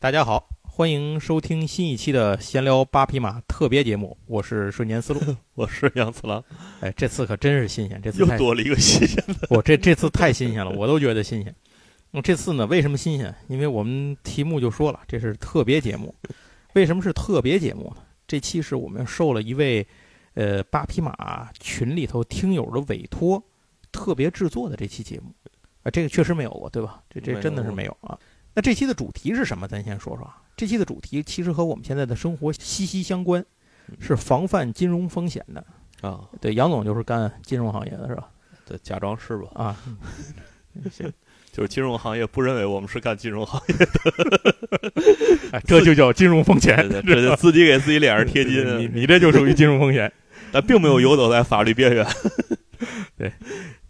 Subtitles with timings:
[0.00, 5.20] 大家好，欢迎收听新一期的闲聊八匹马特别节目，我是瞬间思路，
[5.56, 6.42] 我是杨次郎。
[6.78, 9.34] 哎，这次可真是新鲜，这次又多了一个新鲜的。
[9.50, 11.52] 我这这次太新鲜了，我都觉得新鲜。
[12.12, 13.34] 那这次呢，为什么新鲜？
[13.48, 16.14] 因为我们题目就说了，这是特别节目。
[16.74, 18.02] 为什么是特别节目呢？
[18.28, 19.84] 这期是我们受了一位
[20.34, 23.42] 呃八匹马群里头听友的委托，
[23.90, 25.34] 特别制作的这期节目。
[25.82, 27.02] 啊，这个确实没有过，对吧？
[27.10, 28.16] 这这真的是没有啊。
[28.58, 29.68] 那这期的主题是什么？
[29.68, 30.42] 咱先说说啊。
[30.56, 33.44] 这期的主题其实和我们现在的生活息息相关，
[34.00, 35.64] 是防范金融风险的
[36.00, 36.22] 啊。
[36.40, 38.28] 对，杨总就是干金融行业的是吧？
[38.66, 39.48] 对，假装是吧？
[39.54, 39.76] 啊，
[40.90, 41.08] 行，
[41.52, 44.58] 就是金融行业不认为我们是干金融行业的，
[45.54, 48.66] 哎，这就叫金融风险，这就自己给自己脸上 贴金。
[48.76, 50.12] 你你这就属于金融风险，
[50.50, 52.04] 但并没有游走在法律边缘。
[53.16, 53.32] 对，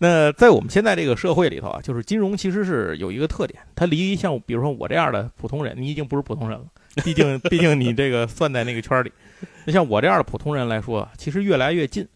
[0.00, 6.66] 那在我们现在这个社会里头啊，就是金融其实是有一个特点，它离像比如说我这样的普通人，你已经不是普通人了，
[7.02, 9.12] 毕竟毕竟你这个算在那个圈里。
[9.64, 12.06] 那像我这样的普通人来说，其实越来越近，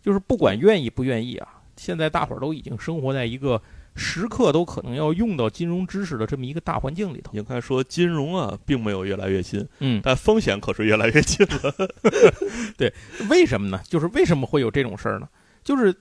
[0.00, 3.60] 就是不管愿意不愿意啊，现在大伙儿都已经生活在一个
[3.96, 7.32] 时刻都可能要用到金融知识的这么一个大环境里头。
[7.34, 11.74] 应该说，金融啊，并没有越来越近，嗯，但风险可是越来越近了。
[12.78, 12.94] 对，
[13.28, 13.80] 为什么呢？
[13.88, 15.28] 就是为什么会有这种事儿呢？
[15.64, 15.92] 就是。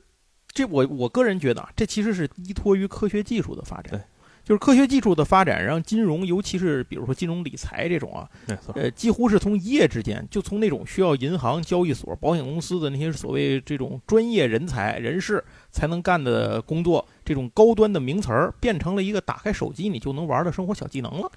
[0.53, 4.01] 这我我个人觉得啊，这其实是依托于科学技术的发展，对
[4.43, 8.27] 就是科学技术的发展，让金融，尤其是比如说金融理财这种啊，
[8.73, 21.31] 呃，几乎是从一夜之间，就从那种需要银行、交易所、保险公司的那些所谓这种专业人才人士才能干的工作，这种高端的名词儿，变成了一个打开手机你就能玩的生活小技能了，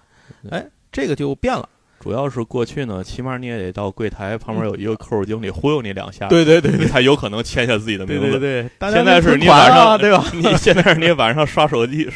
[0.50, 1.68] 哎，这个就变了。
[2.04, 8.32] 主要是过去呢，起码你也得到柜台旁边有一个客户经理忽悠你两下，对对对，你才有可能签下自己的名字。
[8.32, 10.22] 对对对，现在是你晚上对吧？
[10.36, 12.06] 你现在是你晚上刷手机，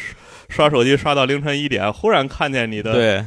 [0.47, 3.25] 刷手机刷到凌晨一点，忽然看见你的，对，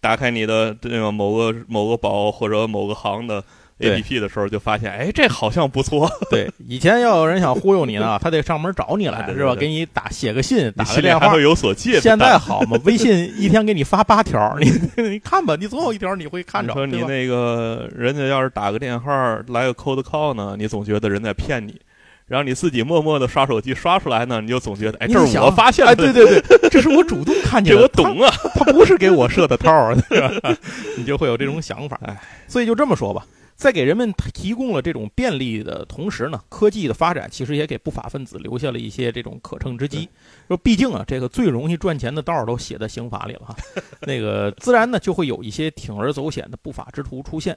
[0.00, 3.44] 打开你的那个某个某个宝或者某个行的。
[3.80, 6.10] A P P 的时候就发现，哎，这好像不错。
[6.30, 9.54] 对，以前要有人想忽悠你呢，他得上门找你来，是吧？
[9.54, 12.00] 给你打写个信，打个电话，有所戒。
[12.00, 12.78] 现在 好嘛？
[12.84, 14.70] 微信一天给你发八条，你
[15.08, 16.72] 你看吧，你总有一条你会看着。
[16.72, 21.80] 说你那个人家要是打个电话来个 cold call 呢，你总觉得人在骗你，
[22.26, 25.92] 然后你自己默默的刷手机刷出来呢，你就总觉得，哎，这是我发现的。
[25.92, 30.56] 哎，对对对，这是我主动看见的，我懂啊，他不是给我设的套，对吧？
[30.96, 31.98] 你就会有这种想法。
[32.04, 32.16] 哎，
[32.46, 33.24] 所以就这么说吧。
[33.60, 40.08] 在给人们提供了这种便利的同时呢，科技的发展其实也给不法分子留下了一些这种可乘之机。
[40.48, 43.56] 说毕竟啊，这个最容易赚钱的道儿都写在刑法里了哈，
[44.00, 47.54] 那个自然呢就会有一些铤而走险的不法之徒出现。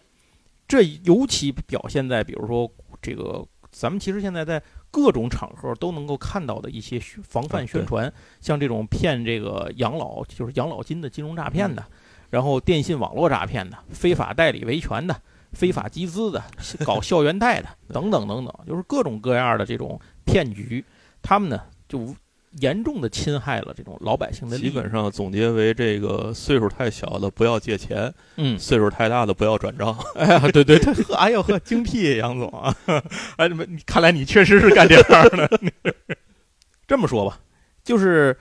[0.67, 2.69] 这尤其表现在比如说
[3.01, 3.41] 这个
[3.71, 11.81] 咱们其实现在在各种场合都能够看到的一些防范宣传，像这种骗这个养老就是养老金的金融诈骗的，
[12.29, 15.15] 然后电信网络诈骗的，非法代理维权的。
[15.53, 16.43] 非法集资的，
[16.85, 20.83] 搞校园贷的， 等等等等，就是各种各样的这种骗局，
[21.21, 22.13] 他们呢就
[22.59, 24.69] 严重的侵害了这种老百姓的利益。
[24.69, 29.95] 基本上总结为这个岁数太小的不要借钱，嗯，岁数太大的不要转账。
[30.15, 32.75] 哎呀，对对对， 哎呦呵，精辟，杨总啊，
[33.37, 35.59] 哎，你看来你确实是干这行的。
[36.87, 37.39] 这么说吧，
[37.83, 38.37] 就是。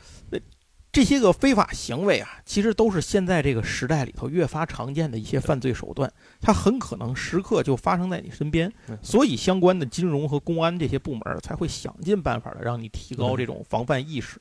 [0.92, 8.70] 这些个非法行为啊，其实都是现在这个时代里头越发常见的一些犯罪手段，它很可能时刻就发生在你身边，
[9.00, 14.38] 所以相关的金融和公安这些部门才会想尽办法的让你提高这种防范意识。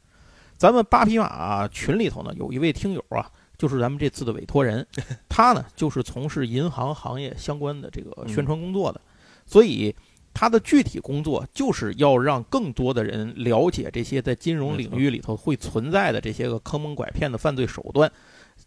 [0.57, 4.85] 咱们八匹马群里头呢，有一位听友啊，就是咱们这次的委托人，
[5.29, 9.00] 他呢就是从事银行行业相关的这个宣传工作的，
[9.45, 9.95] 所以。
[10.34, 18.12] 他的具体工作就是要让更多的人了解这些在金融领域里头会存在的这些个坑蒙拐骗的犯罪手段，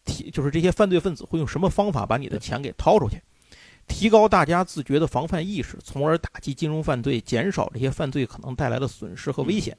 [0.05, 3.21] 提就是这些犯罪分子会用什么方法把你的钱给掏出去，
[3.89, 9.77] 提高大家自觉的防范意识，从而打击金融犯罪，减少这些犯罪可能带来的损失和危险。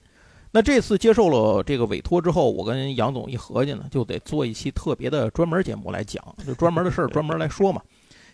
[0.52, 7.82] 那这次接受了这个委托之后，我跟杨总一合计呢，就得做一期特别的专门节目来讲，就专门的事儿专门来说嘛。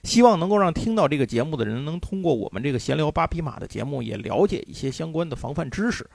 [0.03, 6.09] 希望能够让听到这个节目的人能通过我们这个闲聊八匹马的节目，也了解一些相关的防范知识。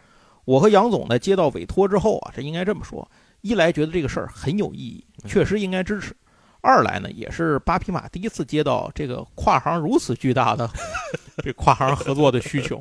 [0.44, 3.08] 我和杨总呢接到委托之后啊，这应该这么说：
[3.40, 6.12] 一来觉得这个事儿很有意义，确实应该支持；
[6.60, 10.68] 二来呢，也是八匹马第一次接到这个跨行如此巨大的
[11.42, 12.78] 这跨行合作的需求，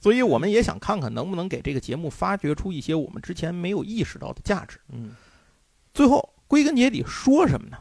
[0.00, 4.78] 所以我们也想看看能不能给这个节目发掘出一些我们之前没有意识到的价值。
[4.90, 5.14] 嗯，
[5.92, 7.78] 最后归根结底说什么呢？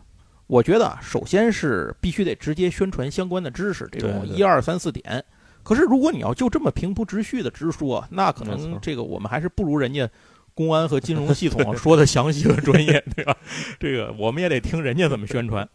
[0.48, 5.24] 我觉得啊，首先是必须得直接宣传相关的知识，这种一二三四点。
[5.64, 10.08] 可是如果你要就这么平铺直叙的直说，那可能这个我们还是不如人家
[10.54, 13.36] 公安和金融系统说的详细和专业， 对吧？
[13.80, 15.68] 这个我们也得听人家怎么宣传。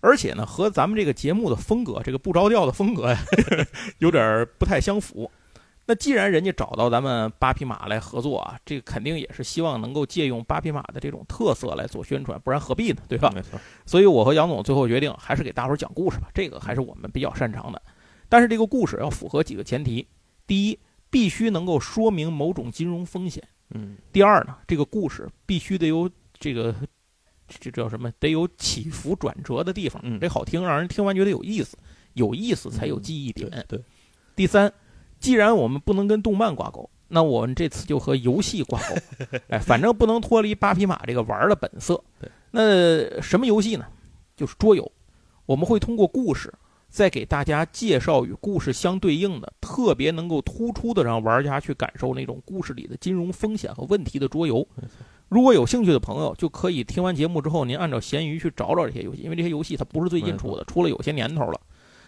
[0.00, 3.18] 而且呢，和咱们这个节目的风格，这个不着调的风格呀，
[3.98, 5.30] 有点不太相符。
[5.92, 13.02] 那既然人家找到咱们八匹马来合作啊，这个肯定也是希望能够借用八匹马的这种特色来做宣传，不然何必呢？
[13.06, 13.30] 对吧？
[13.34, 13.60] 没错。
[13.84, 17.82] 所以我和杨总最后决定，还是给大伙儿讲故事吧，这个还是我们比较擅长的。
[18.30, 20.08] 但是这个故事要符合几个前提：
[20.46, 20.78] 第一，
[21.10, 23.44] 必须能够说明某种金融风险；
[23.74, 23.98] 嗯。
[24.10, 26.08] 第二呢，这个故事必须得有
[26.38, 26.74] 这个。
[27.60, 28.10] 这叫什么？
[28.18, 31.76] 得有起伏转折的地方，嗯，得好听，让人听完觉得有意思，
[32.14, 33.62] 有意思才有记忆点。
[33.68, 33.78] 对。
[34.34, 34.72] 第三，
[35.22, 38.94] 既然我们不能跟动漫挂钩，那我们这次就和游戏挂钩。
[39.48, 42.02] 哎，反正不能脱离八匹马这个玩的本色。
[42.20, 42.28] 对。
[42.50, 43.86] 那什么游戏呢？
[44.36, 44.90] 就是桌游。
[45.46, 46.52] 我们会通过故事，
[46.88, 54.66] 再给大家介绍与故事相对应的、特别能够突出的让玩家去感受那种故事里的金融风险和问题的桌游。
[55.28, 61.60] 如果有兴趣的朋友，就可以听完节目之后，您按照闲鱼去找找这些游戏，因为这些游戏它不是最近出的，出了有些年头了，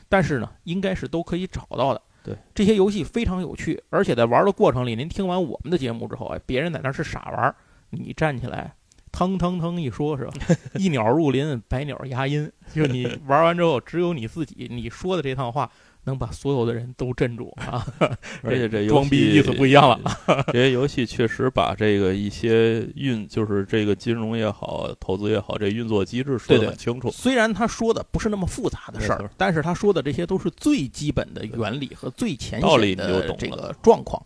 [0.09, 2.03] 但是呢，应该是都可以找到的。
[2.25, 7.55] 对，这些游戏非常有趣，而且在玩的过程里，您听完我们的节目之后，哎，别人在那是傻玩，
[7.91, 8.75] 你站起来，
[9.13, 10.33] 腾腾腾一说，是吧？
[10.75, 15.71] 一鸟入林，百鸟压音，就你玩完之后，只有你自己，你说的这趟话。
[16.05, 17.87] 能把所有的人都镇住啊！
[18.43, 20.19] 而且这装逼意思不一样了。
[20.53, 27.11] 这些游戏确实把这个一些运，就是这个金融也好，投资也好，这运作机制说得很清楚。
[27.11, 34.23] 虽然他说的不是那么复杂的事儿，但是他说的这些都是最基本的原理和最浅显的这个状况。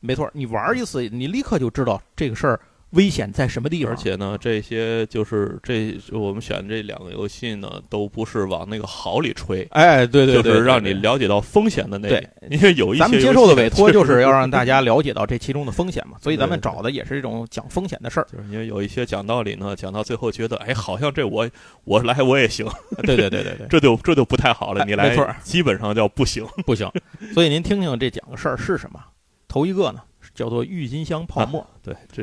[0.00, 2.58] 没错，你玩一次，你立刻就知道这个事儿。
[2.92, 3.92] 危险在什么地方？
[3.92, 9.66] 而且呢，这些就是这我们选这两个游戏呢，都不是往那个好里吹。
[9.70, 12.08] 哎，对对对，就是让你了解到风险的那。
[12.08, 18.26] 对， 因为有一些咱们接受的委托就是要让 大家了解到这其中的风险嘛，所以咱们找的也是这种讲风险的事儿。
[18.30, 21.48] 就是因为有一些讲道理呢，讲到最后觉得，哎，好像这我
[21.84, 22.66] 我来我也行。
[23.02, 24.84] 对对对对对， 这就这就不太好了。
[24.84, 26.90] 你来，没错，基本上叫不行不行。
[27.32, 29.00] 所以您听听这讲个事儿是什么？
[29.48, 30.00] 头一个呢，
[30.34, 31.66] 叫做郁金香泡沫。
[31.82, 32.22] 对，这。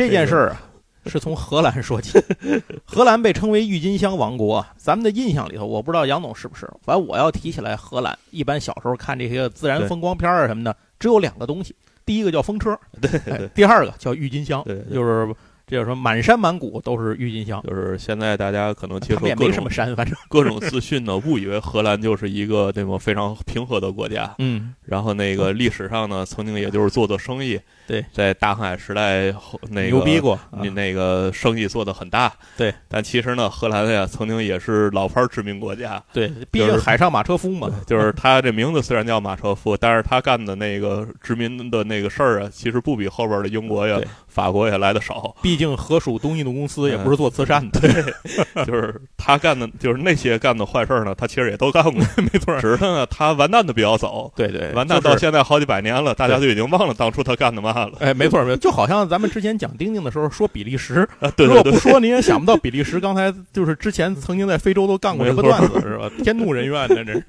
[0.00, 0.62] 这件事儿啊，
[1.04, 2.18] 是从荷兰说起。
[2.86, 6.66] 荷兰被称为郁金香王国，咱们的印象里头，我不知道杨总是不是。
[6.82, 11.76] 反正我要提起来荷兰，一般小时候看这些自然风光片啊什么的，只有两个东西：
[12.06, 13.10] 第一个叫风车，对；
[13.54, 15.34] 第二个叫郁金香，对，就是。
[15.66, 15.94] 这叫什么？
[15.94, 17.62] 满山满谷都是郁金香。
[17.62, 22.98] 就是现在大家可能接受也没什么山，反正各种资讯呢，误以为荷兰就是一个那种？
[22.98, 24.34] 非常平和的国家。
[24.38, 24.74] 嗯。
[24.84, 27.60] 然后那个历史上呢，曾经也就是做做生意。
[27.90, 28.04] 对。
[28.12, 29.34] 在大航海时代，
[29.70, 32.32] 那个牛逼过，你那个生意做得很大。
[32.56, 32.72] 对。
[32.86, 36.00] 但其实呢，荷兰呀，曾经也是老牌殖民国家。
[36.12, 37.68] 对，毕竟海上马车夫嘛。
[37.88, 43.98] 就是他这名字虽然叫马车夫，但是他干的那个殖民的那个事儿啊，其实不比后边的英国呀、
[44.28, 45.34] 法国也来的少。
[45.42, 46.50] 毕竟河属东印度。
[46.50, 52.60] 公司也不是做慈善的， 对，就是他干的，就是那些干的坏事呢，他其实也都干过， 没错。
[52.60, 57.96] 只是呢，他完蛋的比较早，对对，完蛋到现在好几百年了，大家都已经忘了当初他干的嘛了。
[58.00, 66.10] 哎，没错，没错，就好像咱们之前讲丁丁的时候说比利时，如果不说你也想不到比利时刚才就是之前曾经在非洲都干过什么段子是吧？
[66.22, 67.24] 天怒人怨的这是。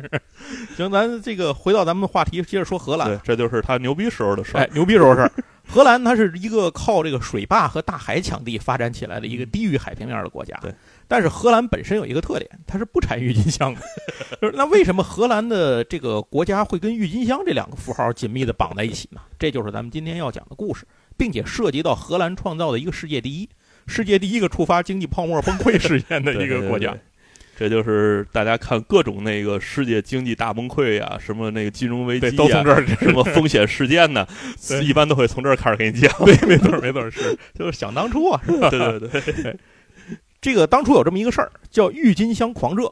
[0.75, 5.31] 行，咱这个回到咱们话题，接着说荷兰，这就是他牛逼时候的事儿，哎，牛逼时候事儿。
[5.67, 10.57] 荷兰它是一个靠这个水坝和大海抢地发展起来的一个低于海平面的国家。
[10.61, 10.73] 对，
[11.11, 13.81] 但是荷兰本身有一个特点，它是不产郁金香的。
[14.41, 19.19] 就是那为什么荷兰的这个国家会跟郁金香这两个符号紧密的绑在一起呢？
[19.37, 20.85] 这就是咱们今天要讲的故事，
[21.17, 23.49] 并且涉及到荷兰创造的一个世界第一、
[23.87, 26.95] 世界第一个触发经济泡沫崩溃事件的一个国家。
[27.59, 34.25] 这就是大家看各种那个世界经济大崩溃呀，什么那个金融危机都从这儿，什么风险事件呢，
[34.81, 36.09] 一般都会从这儿开始给你讲。
[36.25, 38.69] 对，没错，没错，是就是想当初啊，是吧？
[38.69, 39.57] 对对对，
[40.41, 42.91] 这个当初有这么一个事儿，叫郁金香狂热。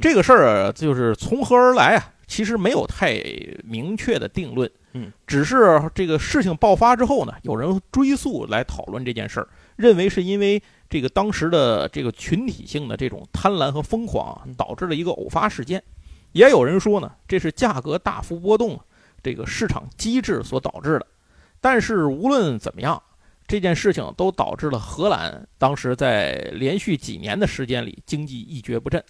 [0.00, 2.12] 这个事儿就是从何而来啊？
[2.26, 3.20] 其实没有太
[3.64, 10.62] 明确的定论，嗯，只是这个事情爆发之后呢，有人追溯来讨论这件事儿，认为是因为。
[10.92, 15.82] 这个当时的这个群体性的这种贪婪和疯狂，导致了一个偶发事件。
[16.32, 18.78] 也有人说呢，这是价格大幅波动，
[19.22, 21.06] 这个市场机制所导致的。
[21.62, 23.02] 但是无论怎么样，
[23.52, 29.04] 这件事情都导致了荷兰当时在连续几年的时间里经济一蹶不振。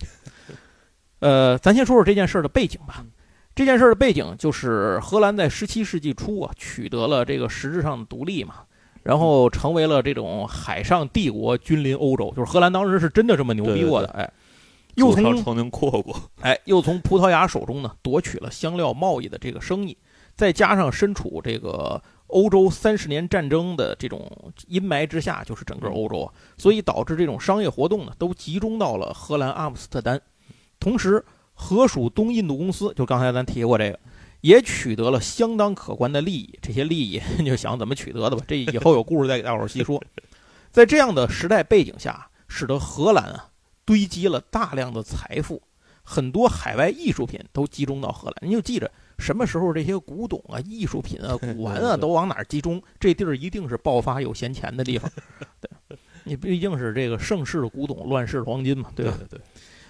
[1.20, 3.06] 呃，咱先说说这件事的背景吧。
[3.54, 8.64] 这件事的背景就是荷兰在十七世纪初啊取得了这个实质上的独立嘛。
[9.04, 12.32] 然后成为了这种海上帝国，君临欧洲。
[12.37, 14.28] 就是荷兰当时是真的这么牛逼过的，哎，
[14.96, 19.96] 又从曾经扩过，哎，又从葡萄牙手中呢夺取了香料贸易的这个生意，
[20.34, 24.30] 再加上身处这个欧洲三十年战争的这种
[24.66, 30.20] 阴霾之下，就是整个欧洲啊，所以导致这种商业活动呢都集中到了荷兰阿姆斯特丹。
[30.80, 31.24] 同时，
[31.54, 34.00] 荷属东印度公司，就刚才咱提过这个，
[34.40, 36.58] 也取得了相当可观的利益。
[36.60, 40.02] 这些利益 你就想怎么取得的吧，这以后有故事再给大伙儿细说。
[40.70, 43.50] 在这样的时代背景下，使得荷兰啊
[43.84, 45.62] 堆积了大量的财富，
[46.02, 48.36] 很多海外艺术品都集中到荷兰。
[48.48, 48.90] 你就记着，
[49.22, 55.10] 什么时候这些古董啊、艺术品啊、 古玩啊都往哪儿集中，这地儿一定是爆发有闲钱的地方。
[55.60, 59.16] 对，你毕竟是这个盛世的古董，乱世的黄金嘛，对吧？
[59.18, 59.40] 对对。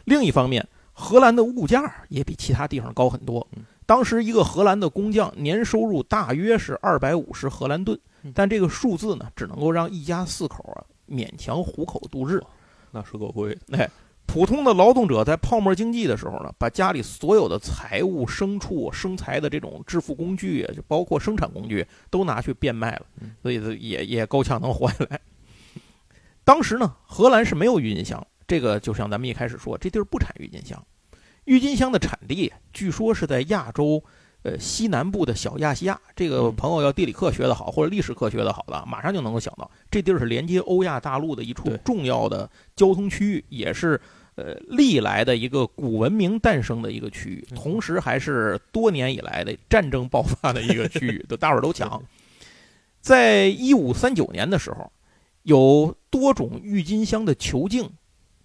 [0.04, 0.66] 另一方面。
[0.94, 3.48] 荷兰的物价也比其他地方高很多。
[3.86, 7.98] 当时一个荷兰的工匠年收入大约是二百五十荷兰盾，
[8.34, 12.42] 但这个数字呢，只能够让一家四口啊勉强糊口度日。
[12.90, 13.58] 那是够贵。
[13.70, 13.90] 哎，
[14.26, 23.06] 普通的劳动者在泡沫经济的时候呢，把家里所有的财物、牲畜、生财的这种致富工具，就包括生产工具，都拿去变卖了，
[23.42, 25.20] 所以也也够呛能活下来。
[26.44, 28.26] 当时呢，荷兰是没有郁金香。
[28.46, 30.82] 这个就像咱们一开始说，这地儿不产郁金香，
[31.44, 34.02] 郁金香的产地据说是在亚洲，
[34.42, 36.00] 呃西南部的小亚细亚。
[36.14, 44.00] 这个朋友要地理课学得好，或者历史课学得好的，马上就能够想到，这地儿是连接欧亚大陆的一处重要的交通区域，也是
[44.34, 52.02] 呃历来的一个古文明诞生的一个区域，同时还是多年以来的战争爆发的一个区域， 都大伙儿都抢。
[53.00, 54.92] 在一五三九年的时候，
[55.42, 57.90] 有多种郁金香的球茎。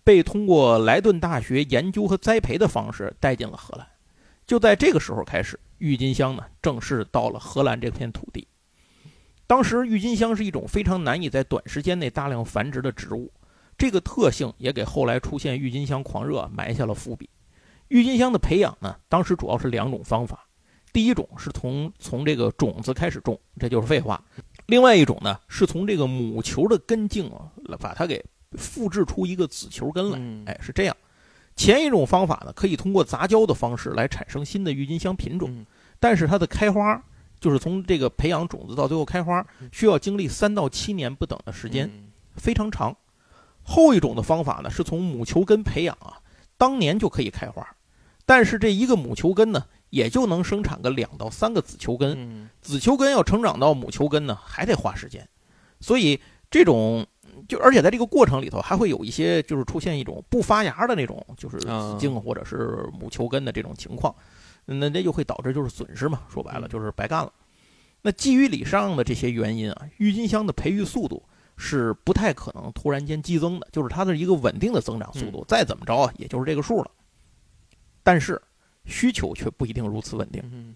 [0.03, 3.85] 被通过莱顿大学研究和栽培的方式带进了荷兰，
[4.47, 8.47] 就在这个时候开始，郁金香呢正式到了荷兰这片土地。
[9.45, 13.31] 当时，郁金香是一种非常难以在短时间内大量繁殖的植物，
[13.77, 17.29] 这个特性也给后来出现郁金香狂热埋下了伏笔。
[17.89, 20.47] 郁金香的培养呢，当时主要是两种方法，
[20.91, 24.17] 第一种是从从这个种子开始种，这就是废话；
[24.65, 28.23] 另外一种呢，是从这个母球的根茎啊，把它给。
[28.53, 30.95] 复制出一个子球根来，哎，是这样。
[31.57, 35.65] 前一种方法呢，可以通过杂交的方式来产生新的郁金香品种，
[35.99, 37.03] 但是它的开花，
[37.39, 41.91] 就是从这个培养种子到最后开花，需要经历三到七年不等的时间，
[42.35, 42.95] 非常长。
[43.63, 46.21] 后一种的方法呢，是从母球根培养啊，
[46.59, 47.67] 当年就可以开花，
[48.25, 55.27] 但是这一个母球根呢，也就能生产个两到三个子球根，子球根要成长到母球根呢，还得花时间，
[55.81, 56.21] 所以
[56.51, 57.07] 这种。
[57.47, 64.15] 就而且在这个过程里头，还会有一些就是出现一种不发芽的那种，就是子茎或者是母球根的这种情况，
[64.65, 66.23] 那那就会导致就是损失嘛。
[66.29, 67.31] 说白了就是白干了。
[68.01, 71.21] 那基于以上的这些原因啊，郁金香的培育速度
[71.57, 76.91] 是不太可能突然间激增的，就是它的一个稳定的增长速度，再怎么着啊，也就是这个数了。
[78.03, 78.41] 但是
[78.85, 80.75] 需求却不一定如此稳定。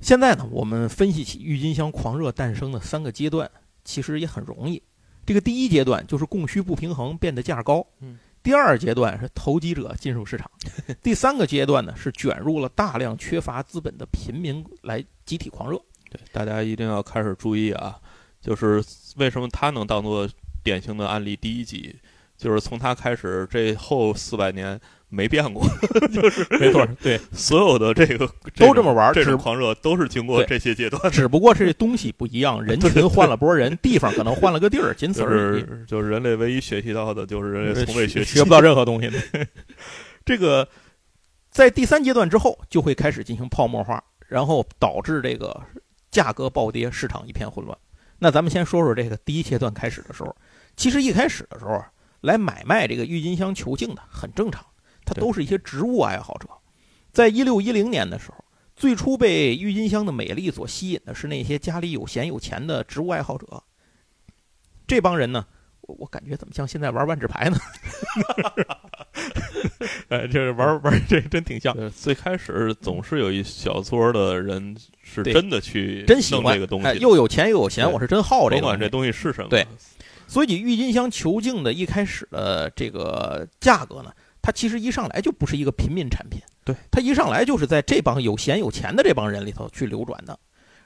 [0.00, 3.50] 现在呢，我们分析起郁金香狂热诞生的三个阶段，
[3.84, 4.82] 其实也很容易。
[5.24, 7.86] 这个第一阶段就是供需不平衡，变得价高。
[8.00, 10.50] 嗯，第二阶段是投机者进入市场，
[11.02, 15.80] 第三个阶段呢是卷入了大量缺乏资本的贫民来集体狂热。
[16.10, 17.98] 对，大家一定要开始注意啊！
[18.40, 18.82] 就是
[19.16, 20.28] 为什么他能当做
[20.62, 21.36] 典型的案例？
[21.36, 21.94] 第一集
[22.36, 24.80] 就是从他开始，这后四百年。
[25.14, 25.62] 没变过，
[26.10, 28.26] 就是没错，对，所有的这个
[28.56, 35.66] 都这么玩，这种狂热都是经过这些阶段，只不过是东西不一样，人群换了波人，地方可能换了个地儿，仅此而已。
[35.86, 39.10] 就是人类唯一学习到的，就是人类从未学学不到任何东西。
[40.24, 40.66] 这个
[41.50, 45.60] 在第三阶段之后，就会开始进行泡沫化，然后导致这个
[46.10, 47.76] 价格暴跌，市场一片混乱。
[48.18, 50.34] 那咱们先说说这个第一阶段开始的时候，
[50.74, 51.84] 其实一开始的时候
[52.22, 54.64] 来买卖这个郁金香球茎的很正常。
[55.04, 56.48] 它都是一些植物爱好者，
[57.12, 58.44] 在一六一零年的时候，
[58.74, 63.62] 最初被郁金香的美丽所吸引的是那些家里有闲有钱的植物爱好者。
[64.86, 65.46] 这帮人呢，
[65.82, 67.56] 我我感觉怎么像现在玩万智牌呢？
[70.08, 71.74] 哎，这玩玩这真挺像。
[71.90, 78.60] 最开始总是有一小撮的人是真的去真喜欢这个东西，又有钱又有闲，我是真好这个。
[78.60, 79.66] 甭管这东西是什么，对。
[80.26, 84.12] 所以郁金香球茎的一开始的这个价格呢？
[84.42, 90.36] 它其实一上来就不是一个平民产品，对，它一上来就是在这帮有闲有钱的这帮人里头去流转的，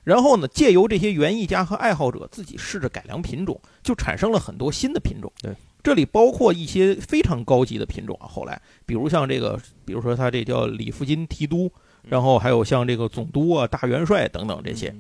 [0.04, 5.32] 然后呢，借由这些园艺家和爱好者自己试着改良品种，就产生了很多新的品种。
[5.40, 8.28] 对，这里包括一些非常高级的品种啊。
[8.28, 11.72] 后来，比如像这个，比如说它这叫里弗金提督，
[12.02, 14.94] 然后还有像这个总督啊、大元帅等等这些，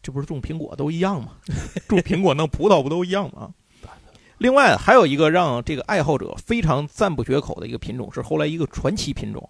[0.00, 1.32] 这不是种苹果都一样吗？
[1.88, 3.52] 种苹果弄葡萄不都一样吗？
[4.40, 9.46] 另外还有一个让这个爱好者非常赞不绝口的一个品种，是后来一个传奇品种，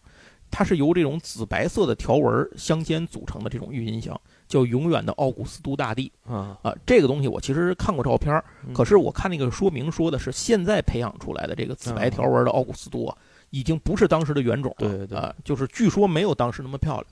[0.50, 6.74] 它是由这种紫白色的条纹相间组成的这种郁金香，叫《永远的奥古斯都大帝》啊，啊。
[6.84, 8.42] 这个东西我其实看过照片
[8.74, 13.16] 可是我看那个说明说的是现在培养出来的这个紫白条纹的奥古斯都啊，
[13.50, 14.88] 已经不是当时的原种了。
[14.88, 17.06] 对对啊，就是据说没有当时那么漂亮。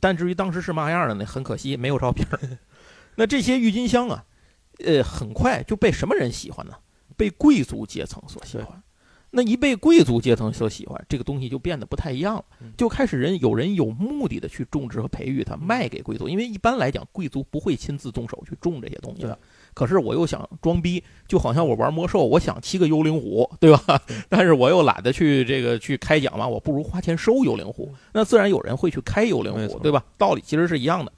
[0.00, 1.26] 但至于当时是嘛样的呢？
[1.26, 2.40] 很可惜没有照片儿。
[3.16, 4.24] 那这些郁金香啊，
[4.78, 6.72] 呃，很快就被什么人喜欢呢？
[7.16, 8.82] 被贵族阶层所喜欢。
[9.36, 16.28] 那一被贵族阶层所喜欢，这个东西就变得不太一样了嗯，就开始人有人有目的的去种植和培育它，卖给贵族。
[16.28, 19.36] 因为一般来讲，贵族不会亲自动手去种这些东西的。
[19.74, 24.00] 可是我又想装逼，就好像我玩魔兽，我想七个幽灵虎，对吧？
[24.30, 27.92] 但是我又懒得去这个去开奖嘛，我不如花钱收幽灵虎。
[28.12, 30.04] 那自然有人会去开幽灵虎，对吧？
[30.16, 31.12] 道理其实是一样的。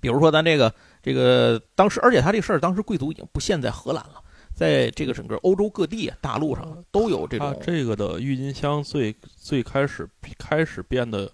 [0.00, 4.22] 比如说咱这个这个当时，而且他这事儿当时贵族已经不限在荷兰了，
[4.54, 7.62] 在这个整个欧洲各地、大陆上都有这它种。
[7.64, 10.08] 这个的郁金香最最开始
[10.38, 11.30] 开始变得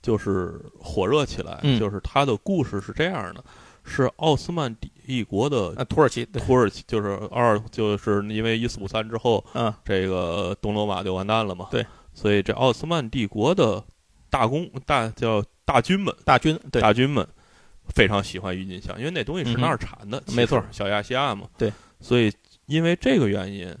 [0.00, 3.44] 就是火热起来，嗯就是它的故事是这样的：
[3.84, 4.74] 是奥斯曼
[5.06, 11.84] 帝国的啊，土耳其，土耳其，就是二，就是因为一四五三之后，嗯，这个东罗马就完蛋了嘛，对，
[12.14, 13.82] 所以这奥斯曼帝国的
[14.30, 17.26] 大公大叫大军们，大军对，大军们
[17.88, 22.32] 非常喜欢郁金香，因为那东西是那儿产的，嗯没错小亚细亚嘛，对，所以
[22.66, 23.74] 因为这个原因，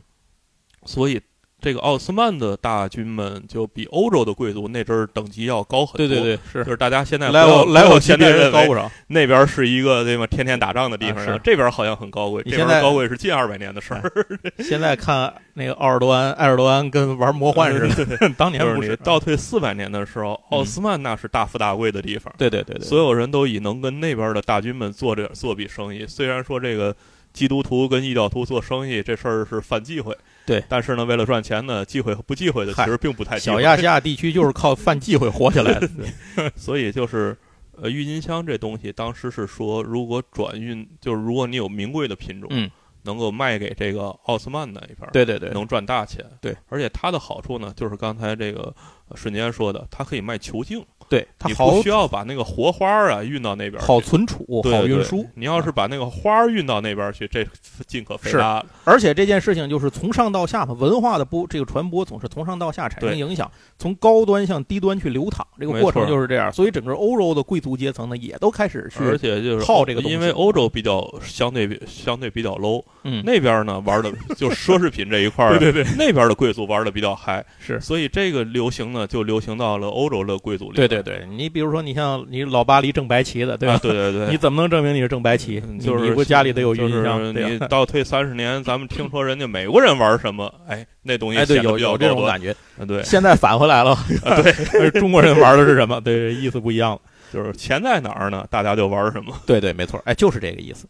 [0.84, 1.20] 所以
[1.58, 8.88] 这个奥斯曼的大军们就比欧洲的贵族那阵儿等级要高很多，对对对，是就是大家现在来我来我现在认为高不少。
[9.08, 10.26] 那边是一个对吗？
[10.26, 14.12] 天天打仗的地方，这边好像很高贵，这边你现在高贵是近二百年的事儿。
[14.58, 18.94] 现在看那个奥尔多安，埃尔多安跟玩魔幻似的，当年不是。
[18.96, 26.06] 倒退四百年的时候，奥斯曼那是大富大贵的地方，对对对对，所有人都以能跟那边的大军们做这做笔生意。
[26.06, 26.94] 虽然说这个
[27.36, 30.16] 基督徒跟异教徒做生意这事儿是犯忌讳，
[30.46, 35.88] 对，但是呢，为了赚钱呢，忌讳和不忌讳的其实并不太小亚细亚地区就是靠犯忌讳活下来的。
[36.56, 37.36] 所以就是。
[37.78, 42.70] 呃，郁金香这东西，当时是说，如果转运，就是如果你有名贵的品种，嗯，
[43.02, 46.24] 能够卖给这个奥斯曼那一边，对对对，能赚大钱。
[46.40, 48.74] 对，而且它的好处呢，就是刚才这个
[49.08, 55.24] 呃瞬间说的，它可以卖球茎，对它你好不需要把那个活花儿啊运到那边，好存储，好运输。
[55.34, 57.46] 你要是把那个花儿运到那边去，这
[57.86, 58.66] 进可费是大了。
[58.84, 66.52] 而且这件事情就是从上到下嘛，文化的播这个传播总是从上到下产生影响，从高端向低端去流淌，这个过程就是这样。
[66.52, 77.80] 所以整个欧洲的贵族阶层呢，也都开始去而且就是靠这个因为欧洲比较相对比相对比较 low，嗯，那边呢玩的就奢侈品这一块儿， 对对对，那边的贵族玩的比较嗨，是。
[77.80, 80.76] 所以这个流行呢就流行到了欧洲的贵族里。
[80.76, 83.74] 对对对对，你比如说，你像你老巴黎正白旗的，对吧？
[83.74, 85.62] 啊对对对，你怎么能证明你是正白旗？
[85.68, 92.54] 嗯就是你不家里得有郁就是金香，你倒退三十年，咱们听说人家美国人玩什么，哎，那东西哎，有有这种感觉。
[92.78, 93.96] 啊对，现在返回来了，
[94.42, 96.00] 对， 中国人玩的是什么？
[96.00, 97.00] 对，意思不一样了。
[97.32, 99.34] 就是钱在哪儿呢，大家就玩什么。
[99.46, 100.86] 对对，没错，哎，就是这个意思。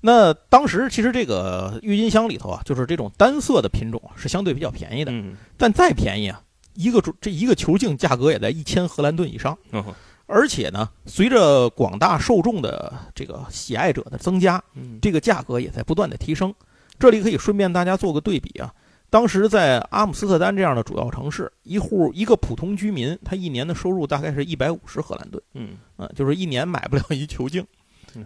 [0.00, 5.12] 那当时其实这个郁金香里头啊，就是这种单色的品种啊，是相对比较便宜的。
[5.12, 6.40] 嗯但再便宜啊，
[6.76, 9.56] 一个这一个球镜价格也在一千荷兰盾以上。
[9.72, 9.84] 嗯
[10.28, 14.98] 而且呢，随着广大受众的这个喜爱者的增加，嗯。
[15.00, 16.52] 这个价格也在不断的提升。
[16.98, 18.74] 这里可以顺便大家做个对比啊，
[19.08, 25.76] 当时在阿姆斯特丹这样的主要城市，一户一个普通居民，他一年的收入大概是一百五十荷兰盾，嗯。
[25.96, 27.75] 啊，就是一年买不了一球茎嗯，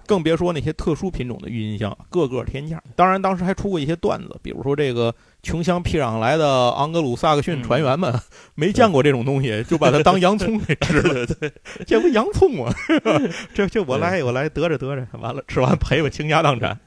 [0.07, 2.83] 更别说那些特殊品种的郁金香，个个天价。
[2.97, 8.15] 当然，当时还出过一些段子，比如说这个穷乡僻壤来的昂格鲁萨克逊船员们、
[8.55, 11.27] 没见过这种东西，就把它当洋葱给吃了。
[11.27, 11.53] 对对，
[11.87, 12.73] 这不洋葱吗？
[13.55, 16.79] 这这我来我来得着得着，完了吃完赔我倾家荡产。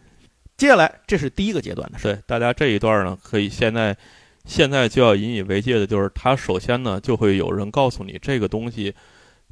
[0.58, 2.04] 接下来，这是第一个阶段的事。
[2.04, 3.98] 对，大家这一段呢，可以现在
[4.46, 8.94] 现在就要引以为戒的就是，它首先呢就会有人告诉你这个东西。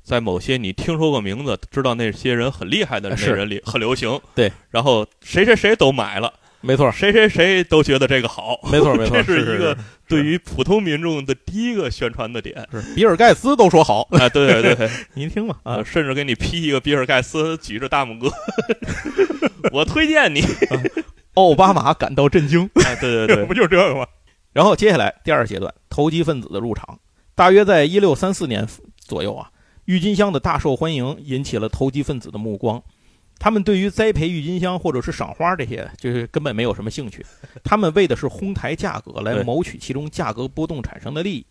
[0.04, 12.68] 在某些你听说过名字、知道那些人很厉害的那人里很流行，对，然后谁谁谁都买了，没错，谁谁谁都觉得这个好，没错，没错， 这是是一个对于普通民众的第一个宣传的点。
[12.72, 12.82] 是。
[12.96, 14.28] 比尔盖茨都说好，哎！
[14.30, 18.30] 对对对， 您听嘛啊呃，甚至给你 P 一个比尔盖茨举着大拇哥，
[19.72, 20.44] 我推荐你。
[21.36, 22.96] 奥巴马感到震惊，啊！
[23.00, 23.46] 对对对。
[23.46, 24.06] 不，就是这个吗？
[24.52, 27.00] 然后接下来第二阶段，投机分子的入场，
[27.36, 29.50] 大约在一六三四年左右啊，
[29.92, 32.82] 郁金香的大受欢迎，引起了投机分子的目光。
[33.38, 37.26] 他们对于栽培郁金香或者是赏花这些，就是根本没有什么兴趣，
[37.62, 41.46] 他们为的是哄抬价格，来谋取其中价格波动产生的利益。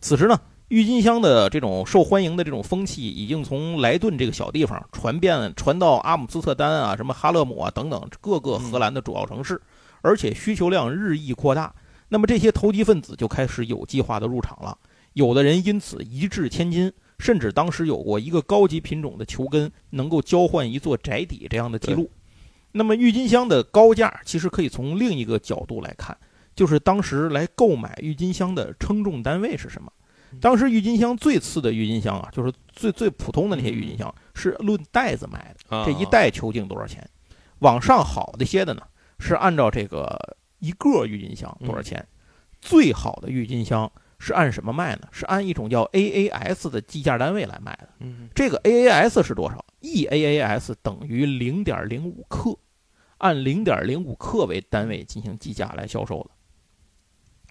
[0.00, 9.62] 此时呢，郁金香的这种受欢迎的这种风气，已经从莱顿这个小地方传遍传到阿姆斯特丹啊、什么哈勒姆啊等等各个荷兰的主要城市，
[10.02, 11.72] 而且需求量日益扩大。
[12.08, 14.76] 那么这些投机分子就开始有计划的入场了，
[15.12, 22.10] 有的人因此一掷千金，甚至当时有过一个高级品种的球根能够交换一座宅邸这样的记录。
[22.72, 26.16] 那么郁金香的高价，其实可以从另一个角度来看，
[26.54, 29.90] 就是当时来购买郁金香的称重单位是什么？
[30.40, 37.08] 当时郁金香最次的郁金香啊，就是最最普通的那些郁金香，是论袋子卖的，这一袋球茎多少钱？
[37.60, 38.82] 往上好的些的呢，
[39.18, 42.06] 是按照这个一个郁金香多少钱？
[42.60, 45.08] 最好的郁金香是按什么卖呢？
[45.12, 48.06] 是按一种叫 AAS 的计价单位来卖的。
[48.34, 52.56] 这个 AAS 是多少？EAAS 等于零点零五克。
[53.18, 56.30] 按零点零五克为单位进行计价来销售的，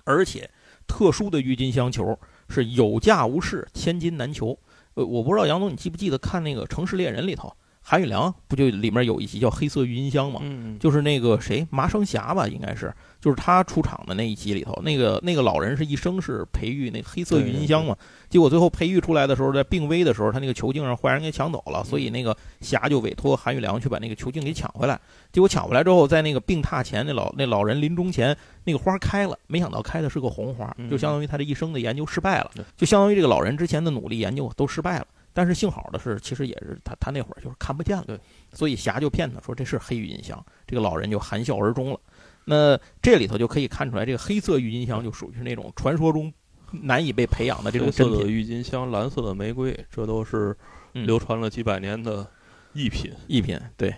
[0.04, 0.47] 而且
[0.86, 4.60] 特殊的郁金香球是有价无市，千金难求。
[4.93, 7.51] 呃，我不知道杨总你记不记得看那个《城市猎人》里头。
[7.82, 10.39] 韩宇良不就里面有一集叫《黑色郁金香》吗？
[10.43, 12.93] 嗯，就是那个谁麻生侠吧，应该是，
[13.26, 17.98] 就是他出场的那一集里头，那个那个老人是一生是培育那黑色郁金香嘛，
[18.30, 25.02] 结果最后培育出来的时候，在病危的时候，他那个球茎让坏人给抢走了，所以那个侠就委托韩玉良去把那个球茎给抢回来。
[25.32, 35.08] 结果抢回来之后，在那个病榻前，那老那老人临终前，那个花开了，没想到开的是个红花，就相当于他这一生的研究失败了，就相当于这个老人之前的努力研究都失败了。
[35.34, 38.20] 但是幸好的是，其实也是他他那会儿就是看不见了，对，
[38.54, 42.00] 所以侠就骗他说这是黑郁金香，这个老人就含笑而终了。
[42.46, 46.32] 那这里头就可以看出来，这个黑色郁金香就属于是那种传说中
[46.72, 48.28] 难以被培养的这种真品。
[48.28, 50.56] 郁金香、蓝色的玫瑰，这都是
[50.94, 52.26] 流传了几百年的
[52.74, 53.12] 异品。
[53.28, 53.94] 异品对。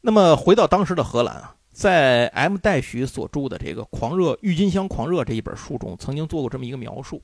[0.00, 7.22] 那么回到当时的荷兰啊，在 M 代许所著的这个《狂热郁金香狂热》这一本书中，曾经做过这么一个描述。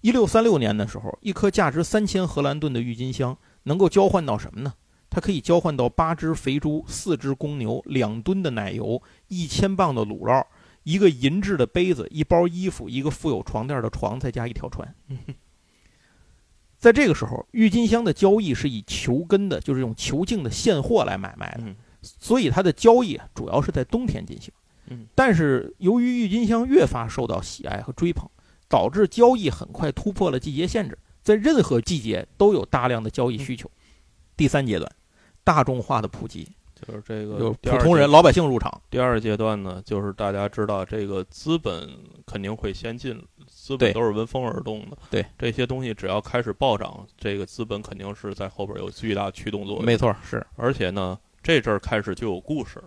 [0.00, 4.74] 一六三六年的时候，一颗价值三千荷兰盾的郁金香能够交换到什么呢？
[5.14, 10.44] 它可以交换到八只肥猪、四只公牛、两吨的奶油、一千磅的卤肉、
[10.82, 14.92] 一个银质的杯子、一包衣服、一个附有床垫的床，再加一条船。
[16.76, 24.52] 在这个时候，郁金香的交易是以球根的，就是用球茎的现货来买卖的，所以它的交易主要是在冬天进行。
[25.14, 28.28] 但是由于郁金香越发受到喜爱和追捧。
[28.66, 33.70] 导致交易很快突破了季节限制，在任何季节都有大量的交易需求。
[34.36, 34.90] 第三阶段，
[35.44, 38.80] 大众化的普及，就是这个，就是普通人、老百姓入场。
[38.90, 41.88] 第二阶段呢，就是大家知道这个资本
[42.26, 44.96] 肯定会先进，资本都是闻风而动的。
[45.10, 49.84] 对这些东西，只要开始暴涨，这个资本肯定是在后边有巨大驱动作用。
[49.84, 50.44] 没错，是。
[50.56, 52.86] 而且呢，这阵儿开始就有故事了。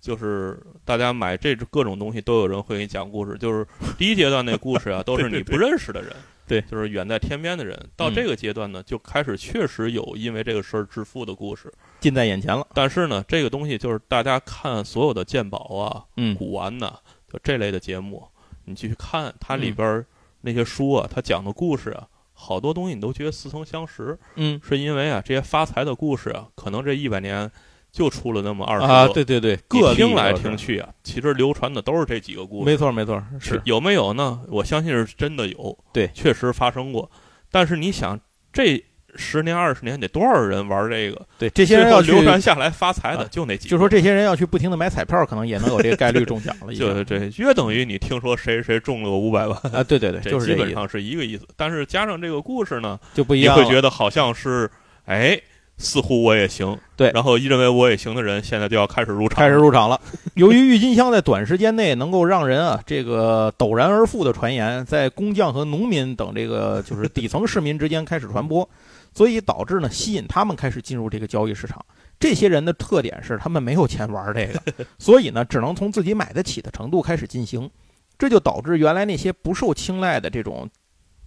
[0.00, 3.38] 就是大家买这各种东西，都有人会给你讲故事。
[3.38, 6.14] 就是第一阶段那故事啊， 都是你不认识的人，
[6.46, 7.78] 对，就是远在天边的人。
[7.96, 12.66] 到这个阶段呢，就开始确实有因为这个事儿致富的故事，近在眼前了。
[12.74, 16.94] 但是呢，这个东西就是大家看所有的鉴宝啊、嗯、古玩呐，
[17.32, 18.26] 就这类的节目，
[18.64, 20.04] 你继续看它里边
[20.42, 24.18] 那些书啊，它讲的故事啊，好多东西你都觉得似曾相识。
[24.36, 27.50] 嗯，是因为啊，这些发财的故事啊，可能这一百年。
[27.94, 32.64] 就出了那么二十个，对对对，各听来听去啊，其实流传的都是这几个故事。
[32.64, 34.40] 没错没错，是有没有呢？
[34.48, 37.08] 我相信是真的有，对，确实发生过。
[37.52, 38.18] 但是你想，
[38.52, 41.24] 这十年二十年得多少人玩这个？
[41.38, 46.74] 对，这些人要流传下来发财的就那几，就说这些人要去不停的买彩票，可能也能有这个概率中奖了。
[46.74, 49.84] 就这约等于你听说谁谁中了个五百万啊？
[49.84, 51.46] 对对对， 就是基本上是一个意思。
[51.56, 54.68] 但是加上这个故事呢，就不一样，你会觉得好像是
[55.04, 55.40] 哎。
[55.76, 60.00] 似乎我也行，对，然后认为我也行的人，现在就要开始入场，开始入场了。
[60.34, 68.68] 由于郁金香在短时间内能够让人啊这个陡然而富的传言，在工匠和农民等这个就是底层市民之间开始传播，
[69.12, 71.84] 所以导致呢吸引他们开始进入这个交易市场。
[72.20, 74.62] 这些人的特点是他们没有钱玩这个，
[74.98, 77.68] 所以呢只能从自己买得起的程度开始进行，
[78.16, 80.68] 这就导致原来那些不受青睐的这种。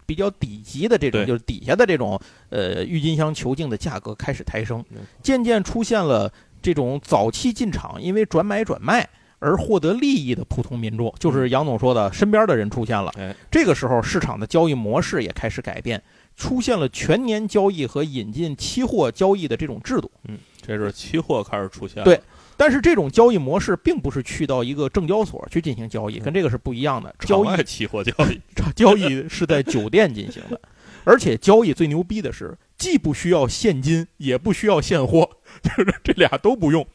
[0.08, 4.84] 比较底级的这种，就是底下的这种，呃，郁金香球茎的价格开始抬升，
[5.22, 9.08] 渐渐出现了这种早期进场因为转买转卖
[9.40, 13.14] 而获得利益的普通民众，就是杨总说的身边的人出现了。
[13.52, 16.02] 这个时候市场的交易模式也开始改变，
[16.36, 20.10] 出现了全年交易和引进期货交易的这种制度。
[20.28, 22.04] 嗯，这是期货开始出现。
[22.04, 22.20] 对。
[22.58, 27.14] 但是这种交易模式并不是去到一个证交所去进行交易，跟这个是不一样的。
[27.20, 28.42] 交易期货交易，
[28.76, 30.60] 交易是在酒店进行的，
[31.04, 35.30] 而且交易最牛逼的是，既不需要现金，也不需要现货，
[35.62, 36.86] 就是这俩都不用。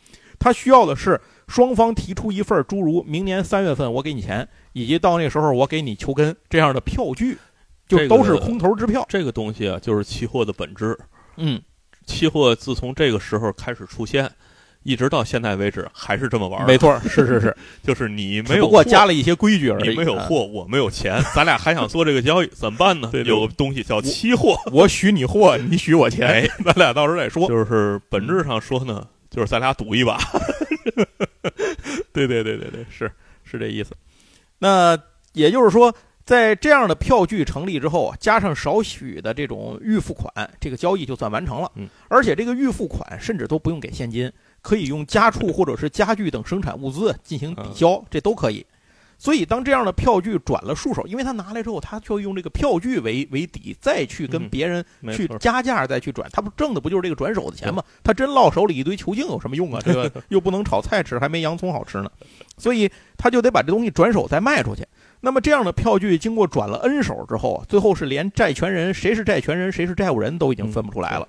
[0.41, 7.39] 他需要的是双方提出一份诸如明年三月份我给你钱，以及到那时候我给你球根这样的票据，
[7.87, 9.07] 就都是空头支票。
[9.09, 10.99] 这个东西啊，就是期货的本质。
[11.37, 11.63] 嗯，
[12.05, 14.29] 期货自从这个时候开始出现。
[14.83, 16.67] 一直到现在为止还是这么玩儿。
[16.67, 19.83] 没，错，是是是， 就是你没有货不过加了一些规矩而已。
[19.83, 23.09] 啊，你没有货，我没有钱，咱俩还想做这个交易，怎么办呢？
[23.13, 27.49] 对对有个东西叫期货，我许你货，你许我钱，哎咱俩到时候再说。
[27.49, 30.19] 就是本质上说呢，就是咱俩赌一把。
[32.13, 33.11] 对对对对对，是
[33.45, 33.93] 是这意思。
[34.59, 34.99] 那
[35.33, 41.71] 也就是说，在这样的票据成立之后啊，加上少许的这种预付款，这个交易就算完成了。
[41.77, 44.31] 嗯，而且这个预付款甚至都不用给现金，
[44.63, 48.65] 可以用家畜或者是家具等生产物资进行抵消，这都可以。
[49.19, 57.85] 所以，当这样的票据转了数手，因为他拿来之后，他就用这个票据为为底，再去跟嗯别人去，加价再去转，他不挣的不就是这个转手的钱吗？
[58.03, 59.81] 他真落手里一堆球茎有什么用啊？
[59.85, 62.11] 这个 又不能炒菜吃，还没洋葱好吃呢，
[62.57, 64.85] 所以他就得把这东西转手再卖出去。
[65.21, 71.29] 那么这样的票据经过转了 N 手之后啊，最后是连债权人谁是债权人谁是债务人都已经分不出来了。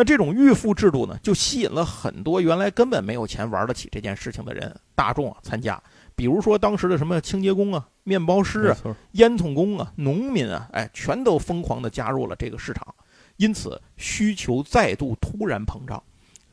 [0.00, 5.78] 那这种预付制度呢，就吸引了很多原来根本没有钱玩得起这件事情的人大众啊参加。
[6.16, 8.76] 比如说当时的什么清洁工啊、面包师啊、
[9.12, 12.94] 烟囱工啊、农民啊，哎，全都疯狂地加入了这个市场，
[13.36, 16.02] 因此需求再度突然膨胀。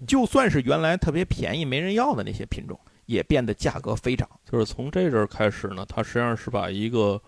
[0.05, 4.27] 就算是原来特别便宜没人要的那些品种，也变得价格飞涨。
[4.43, 7.21] 就是从这阵儿开始呢，它实际上是把一个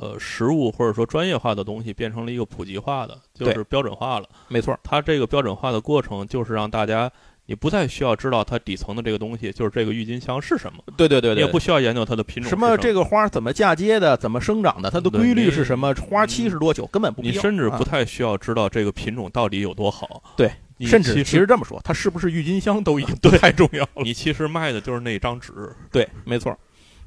[0.00, 4.26] 呃实物或者说专业化的东西变成了一个普及化的，就是标准化了。
[4.48, 7.10] 没错，它这个标准化的过程，就是让大家
[7.44, 20.22] 你不再需要知道它底层的这个东西，就是这个郁金香是什么，对对对对，你也不需要研究它的品种什么这个花怎么嫁接的，怎么生长的，它的规律是什么，花期是多久，根本不必你甚至不太需要知道这个品种到底有多好。
[20.36, 24.02] 对你甚至其其实这么说，它是不是郁金香都已经不太重要了。
[24.02, 25.52] 你其实卖的就是那张纸。
[25.92, 26.56] 对，没错。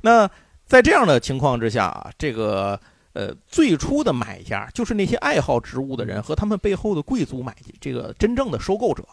[0.01, 0.29] 那
[0.65, 2.79] 在这样的情况之下啊，这个
[3.13, 9.03] 呃最初的买家就是那些爱好植物的人和他们背后的贵族买这个真正的收购者，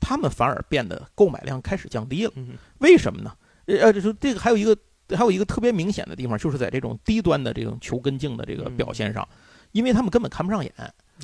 [0.00, 2.32] 他们反而变得购买量开始降低了。
[2.36, 3.32] 嗯为什么呢？
[3.66, 4.76] 呃，就是这个还有一个
[5.16, 9.28] 还有一个特别明显的地方，就是在这种低端的这种球根茎的这个表现上，
[9.72, 10.72] 因为他们根本看不上眼。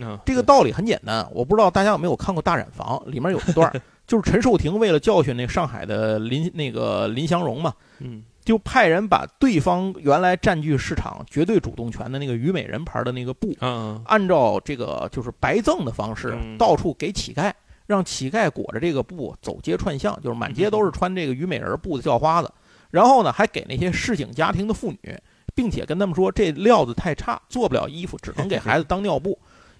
[0.02, 3.72] 啊，这个道理很简单，我不知道大家有没有看过《大染坊》，里面有一段，
[4.06, 17.52] 就是陈寿亭为了教训那上海的林那个林祥荣嘛，嗯就派人把对方原来占据市场绝对主动权的那个虞美人牌的那个布，啊按照这个就是白赠的方式，嗯到处给乞丐，
[17.86, 22.48] 让乞丐裹着这个布走街串巷，就是满街都是穿这个虞美人布的叫花子。
[22.92, 25.18] 然后呢，还给那些市井家庭的妇女，
[25.52, 29.36] 并且跟他们说这料子太差，做不了衣服，只能给孩子当尿布。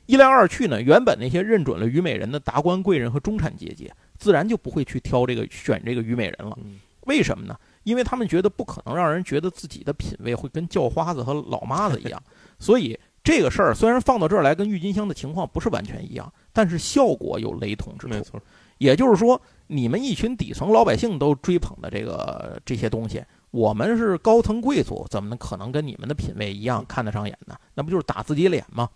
[0.06, 6.58] 一来二去呢，原本那些认准了虞美人的达官贵人和中产阶级，自然就不会去挑这个选这个虞美人了。
[6.64, 7.56] 嗯为什么呢？
[7.86, 12.20] 因为他们觉得不可能让人觉得自己的品味会跟叫花子和老妈子一样，
[12.58, 18.12] 所以这个事儿虽然放到这儿来跟郁金香的情况不是完全一样，但是效果有雷同之处。
[18.12, 18.42] 没错，
[18.78, 23.22] 也就是说，你们一群底层老百姓都追捧的这个这些东西，
[23.52, 27.56] 我们是高层贵族，怎么可能跟你们的品味一样看得上眼呢？
[27.74, 28.88] 那不就是打自己脸吗？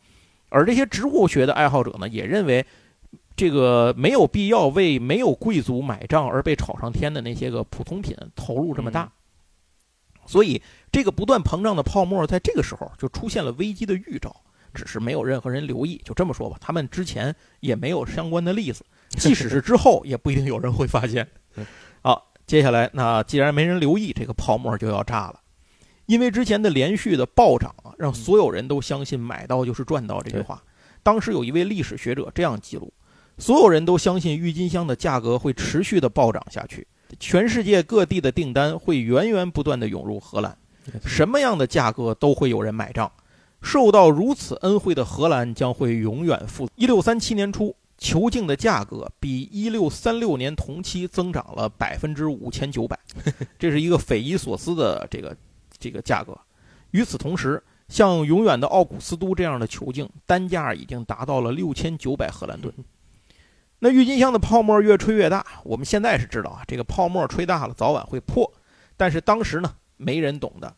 [0.48, 2.66] 而这些植物学的爱好者呢，也认为
[3.40, 9.10] 这个没有必要为没有贵族买账而被炒上天的那些个普通品投入这么大。
[10.26, 10.60] 所以，
[10.92, 14.36] 这个不断膨胀的泡沫，在这个时候就出现了危机的预兆，
[14.74, 15.98] 只是没有任何人留意。
[16.04, 18.84] 就这么说吧，他们之前也没有相关的例子，
[19.16, 21.26] 即使是之后，也不一定有人会发现。
[22.02, 25.40] 好，接下来，那既然没人留意，这个泡沫就要炸了。
[26.04, 30.62] 因为之前的连续的暴涨啊，让所有人都相信“买到就是赚到”这句话。
[31.02, 32.92] 当时有一位历史学者这样记录：
[33.40, 36.86] 所有人都相信郁金香的价格会持续的暴涨下去，
[37.18, 40.56] 全世界各地的订单会源源不断的涌入荷兰，
[41.04, 43.10] 什么样的价格都会有人买账。
[43.62, 46.68] 受到如此恩惠的荷兰将会永远富。
[46.76, 52.98] 一六三七年初，球茎的价格比一六三六年同期增长了百分之五千九百，
[53.58, 55.36] 这是一个匪夷所思的这个
[55.78, 56.34] 这个价格。
[56.92, 62.72] 与此同时，像永远的奥古斯都这样的球茎，单价已经达到了六千九百荷兰盾。
[63.82, 68.50] 那郁金香的泡沫越吹越大，我们现在是知道啊，这个泡沫吹大了，早晚会破。
[68.96, 70.76] 但是当时呢，没人懂的，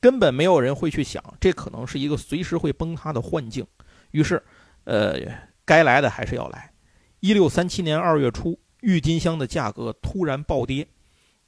[0.00, 3.66] 根本没有人会去想，这可能是一个随时会崩塌的幻境。
[4.12, 4.42] 于是，
[4.84, 5.18] 呃，
[5.66, 6.72] 该来的还是要来。
[7.20, 10.88] 一六三七年二月初，郁金香的价格突然暴跌。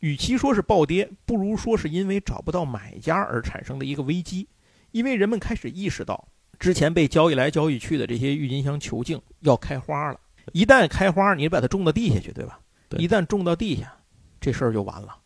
[0.01, 4.47] 与其说是暴跌，不如说是因为找不到买家而产生的一个危机。
[4.91, 10.21] 因为人们开始意识到，之前被交易来交易去的这些郁金香球茎要开花了。
[10.53, 12.61] 一旦开花，你把它种到地下去，对吧？
[12.89, 13.93] 对一旦种到地下，
[14.41, 15.17] 这事儿就完了，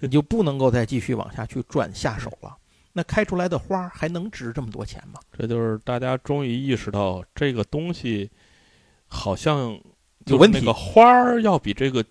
[0.00, 2.56] 你就不能够再继续往下去转下手了。
[2.92, 5.20] 那开出来的花还能值这么多钱吗？
[5.36, 8.30] 这就是大家终于意识到这个东西
[9.06, 9.78] 好像
[10.26, 12.04] 有问题就是那个花儿要比这个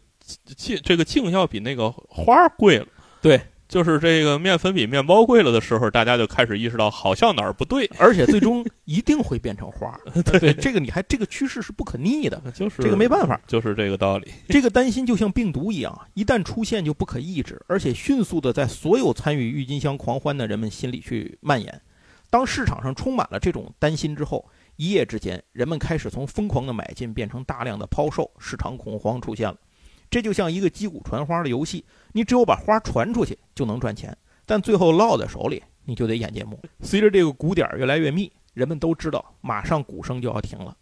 [0.55, 2.87] 镜这个镜要比那个花儿贵了。
[3.21, 9.99] 对，就是这个面粉比面包贵了的时候，大家就开始意识到好像哪儿不对，而且最终一定会变成花儿。
[10.39, 13.39] 对，这个你还这个趋势是不可逆的，就是这个没办法。
[13.47, 14.31] 就是这个道理。
[14.47, 21.81] 这个担心就像病毒一样，一旦出现就不可抑制，而且迅速的在所有参与郁金香狂欢的人们心里去蔓延。
[22.29, 29.55] 当市场上充满了这种担心之后，一夜之间，人们开始从疯狂的买进变成大量的抛售，市场恐慌出现了。
[30.09, 34.15] 这就像一个击鼓传花的游戏，你只有把花传出去就能赚钱，
[34.45, 36.61] 但最后落在手里你就得眼见目。
[36.81, 40.75] 随着这个鼓点越来越密，人们都知道马上鼓声就要停了。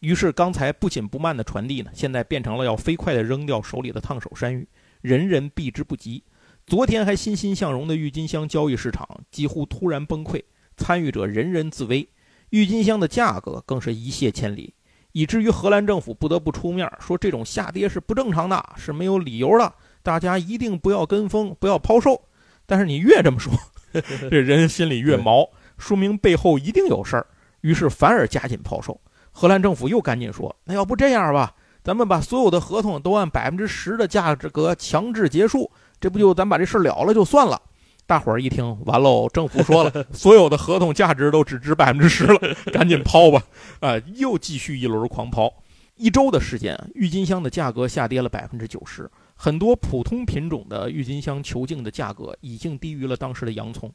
[0.00, 4.68] 于是刚才不紧不慢的传递呢，现在变成了要飞快的扔掉手里的烫手山芋，
[5.00, 6.22] 人人避之不及。
[6.66, 10.42] 昨天还欣欣向荣的郁金香交易市场几乎突然崩溃，
[10.76, 12.06] 参与者人人自危，
[12.50, 14.74] 郁金香的价格更是一泻千里。
[15.12, 19.72] 以至于荷兰政府不得不出面说，这种下跌是不正常的，是没有理由的。
[20.06, 22.22] 大家一定不要跟风，不要抛售。
[22.64, 23.52] 但是你越这么说，
[24.30, 27.26] 这人心里越毛，说明背后一定有事儿。
[27.62, 29.00] 于是反而加紧抛售。
[29.32, 35.68] 荷兰政府又赶紧说：“那要不这样吧，咱们把所有的合同都按百分之十的价格强制结束，
[36.00, 37.60] 这不就咱把这事了了就算了。”
[38.06, 39.28] 大伙儿一听，完喽！
[39.28, 42.38] 政府说了， 所有的合同价值都只值百分之十了，
[42.72, 43.42] 赶紧抛吧！
[43.80, 45.52] 啊，又继续一轮狂抛。
[45.96, 53.92] 一周的时间，郁金香的价格下跌了百分之九十，很多普通品种的郁金香球茎的价格已经低于了当时的洋葱。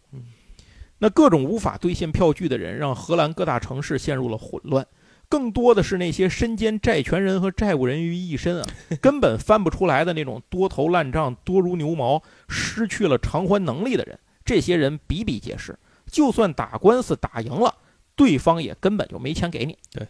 [1.00, 4.86] 那各种无法兑现票据的人，让荷兰各大城市陷入了混乱。
[5.28, 8.68] 更多的是那些身兼债权人和债务人于一身啊，
[9.02, 14.20] 根本翻不出来的那种多头烂账、多如牛毛、失去了偿还能力的人。
[14.44, 17.74] 这些人比比皆是，就算打官司打赢了，
[18.16, 19.78] 对方也根本就没钱给你。
[19.92, 20.06] 对，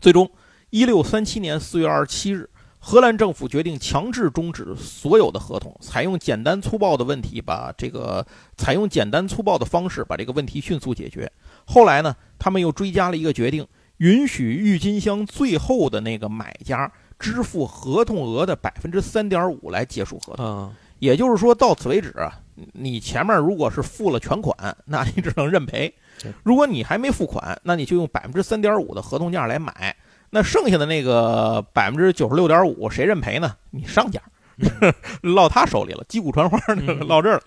[0.00, 0.30] 最终，
[0.70, 2.50] 一六三七年四月二十七日，
[2.88, 8.24] 荷兰政府决定强制终止所有的合同，采用简单粗暴的问题把这个
[8.56, 11.28] 采用简单粗暴的方式把这个问题迅速解决。
[11.64, 13.66] 后来呢，他们又追加了一个决定。
[13.96, 22.38] 允许郁金香最后的那个买家支付合同额的百分之三点五来结束合同，也就是说到此为止啊，
[22.74, 25.90] 你前面如果是付了全款，那你只能认赔；
[26.44, 29.96] 如果你还没付款，那你就用百分之三点五的合同价来买。
[30.36, 33.56] 那剩下的那个百分之九十六点五，谁认赔呢？
[33.70, 34.20] 你上家，
[35.22, 37.42] 落他手里了，击鼓传花落这儿了。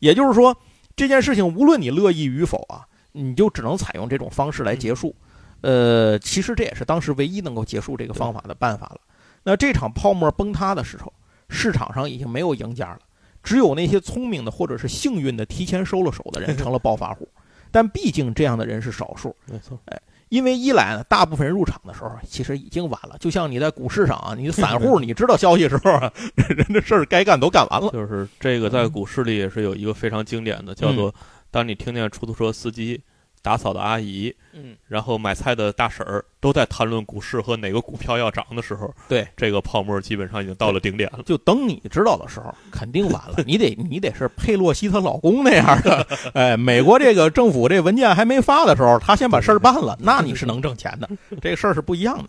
[0.00, 0.56] 也就是说，
[0.96, 5.14] 这件事情无论你乐意与否啊，你就只能采用这种方式来结束。
[5.60, 9.00] 呃，其实这也是当时唯一能够结束这个方法的办法了。
[9.44, 11.12] 那这场泡沫崩塌的时候，
[11.48, 12.98] 市场上已经没有赢家了，
[13.40, 17.28] 只有那些聪明的或者是幸运的提前收了手的人成了暴发户。
[17.70, 19.78] 但毕竟这样的人是少数，没错。
[19.84, 20.02] 哎，
[20.32, 23.14] 因为一来呢，大部分人入场的时候其实已经晚了。
[23.20, 26.10] 就像你在股市上啊，你散户 你知道消息的时候啊，
[26.48, 27.90] 人的事儿该干都干完了。
[27.92, 31.14] 就是这个在股市里也是有一个非常经典的，叫做
[31.50, 32.98] 当你听见出租车司机。
[33.42, 41.24] 打扫的阿姨，嗯，然后买菜的大婶儿都在谈论股市和哪个股票要涨的时候，对这个泡沫基本上已经到了顶点了。
[41.26, 43.42] 就等你知道的时候，肯定晚了。
[43.44, 51.10] 你得你得是佩洛西她老公那样的， 哎，美国这个政府这文件还没发的时候，他先把事儿办了，那你是能挣钱的。
[51.40, 52.28] 这个事儿是不一样的。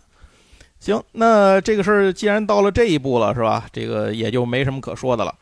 [0.80, 3.66] 行，那这个事儿既然到了这一步了，是吧？
[3.72, 5.34] 这个也就没什么可说的了。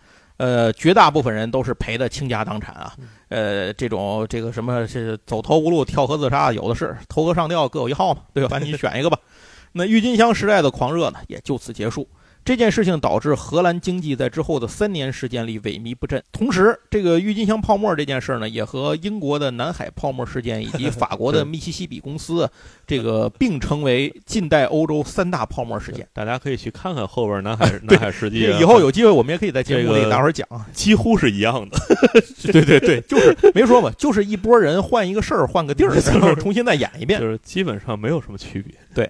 [0.43, 2.93] 呃，绝大部分人都是赔的倾家荡产啊。
[3.29, 8.49] 呃，这种这个什么是走投无路跳河自杀，有的是投河上吊各有一号嘛，对吧？
[8.49, 9.17] 反正你选一个吧。
[9.71, 12.09] 那郁金香时代的狂热呢，也就此结束。
[12.45, 16.21] 这件事情导致荷兰经济在之后的三年时间里萎靡不振。
[16.33, 22.51] 同时，这个郁金香泡沫这件事呢，也和英国的南海泡沫事件以及法国的 密西西比公司
[22.87, 26.07] 这个并称为近代欧洲三大泡沫事件。
[26.13, 28.59] 大家可以去看看后边南海 南海世界。
[28.59, 31.79] 以后有机会，我们也可以在节目里给大伙儿讲，几乎是一样的。
[32.53, 38.75] 对对对，就是没说嘛，就是一波人换一个事儿，换个地儿，然后重新再演一遍，就是基本上没有什么区别。
[38.93, 39.09] 对。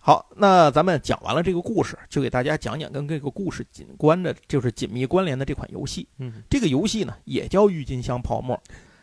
[0.00, 6.08] 好，那咱们讲完了这个故事，就给大家讲讲跟这个故事紧关的，就是紧密关联的这款游戏。
[6.18, 8.58] 嗯，这个游戏呢也叫郁金香泡沫，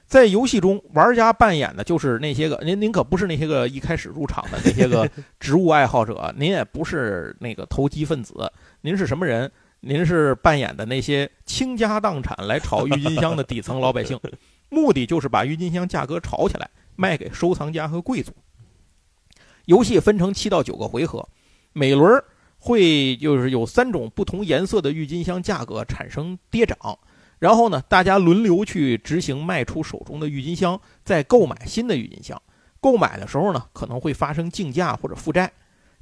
[0.08, 5.08] 在游戏中，玩家扮演的就是那些个您您可不是那些个一开始入场的那些个
[5.40, 9.52] 植物爱好者，您也不是那个投机分子，您是什么人？
[9.82, 14.20] 您是扮演的那些倾家荡产来炒郁金香的底层老百姓，
[14.70, 18.32] 目的就是把郁金香价格炒起来，卖给收藏家和贵族。
[19.66, 21.28] 游戏分成七到九个回合，
[21.74, 22.24] 每轮
[22.58, 26.78] 会就是有三种不同颜色的郁金香价格产生跌涨，
[27.40, 32.42] 然后呢，大家轮流去执行卖出手中的郁金香，再购买新的郁金香。
[32.80, 35.52] 购买的时候呢，可能会发生竞价或者负债，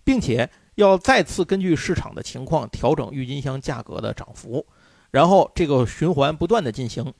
[0.03, 4.65] 并且要再次根据市场的情况调整郁金香价格的涨幅，
[5.11, 7.13] 然后这个循环不断的进行，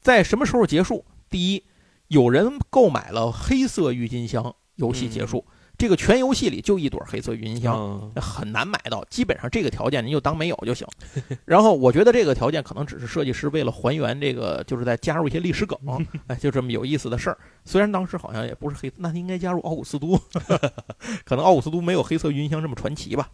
[0.00, 1.04] 在什么时候结束？
[1.28, 1.64] 第一，
[2.08, 5.44] 有人购买了黑色郁金香，游戏结束。
[5.78, 9.04] 这个全游戏里就一朵黑色郁金香，嗯很难买到。
[9.10, 10.86] 基本上这个条件您就当没有就行。
[11.44, 15.78] 然后我觉得这个条件可能只是设计师为了还原这个，就是在加入一些历史梗，
[16.28, 17.38] 哎，就这么有意思的事儿。
[17.64, 20.16] 虽然当时好像也不是黑，那应该加入奥古斯都，
[21.24, 23.28] 可能奥古斯都没有黑色郁金香这么传奇吧。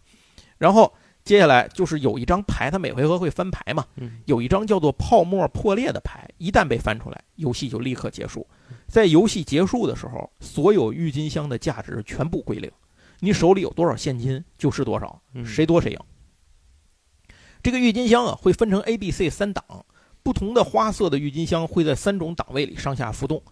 [0.57, 0.93] 然后
[1.29, 8.47] 接下来就是有一张牌，它每回合会翻牌嘛，嗯有一张叫做泡沫破裂的牌，一旦被翻出来，游戏就立刻结束。
[8.87, 12.73] 在游戏结束的时候，所有郁金香的价值全部归零，
[13.21, 15.99] 你手里有多少现金就是多少，嗯谁多谁赢。
[17.63, 19.63] 这个郁金香啊，会分成 A、B、C 三档，
[20.23, 23.43] 不同的花色的郁金香会在三种档位里上下浮动。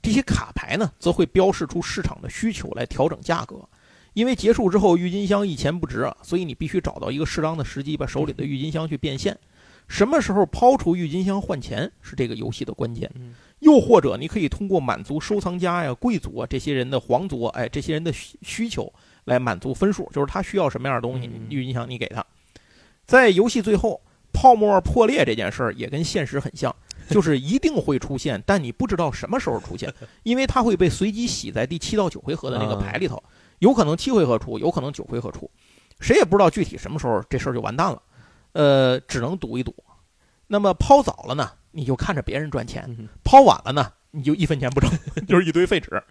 [0.00, 3.68] 这些卡牌呢，则会标示出市场的需求来调整价格。
[4.16, 9.36] 因为结束之后郁金香一钱不值啊，所以你必须找到一个适当的时机，把手里的郁金香去变现。
[9.88, 13.10] 什么时候抛出郁金香换钱是这个游戏的关键。
[13.14, 18.90] 嗯又或者你可以通过满足收藏家呀、贵族啊这些人的皇族啊，哎这些人的需需求
[19.24, 22.24] 来满足分数，就是他需要什么样的东西，嗯郁金香你给他。
[23.04, 24.00] 在游戏最后，
[24.32, 26.74] 泡沫破裂这件事儿也跟现实很像，
[27.08, 29.92] 就是一定会出现，但你不知道什么时候出现，
[30.22, 33.22] 因为它会被随机洗在第七到九回合的那个牌里头，
[33.58, 35.50] 有可能七回合出，有可能九回合出，
[36.00, 38.02] 谁也不知道具体什么时候这事儿就完蛋了，
[38.52, 39.74] 呃，只能赌一赌。
[40.48, 44.90] 那么抛早了呢，你就看着别人赚钱；嗯抛晚了呢，你就一分钱不挣，
[45.26, 46.02] 就是一堆废纸。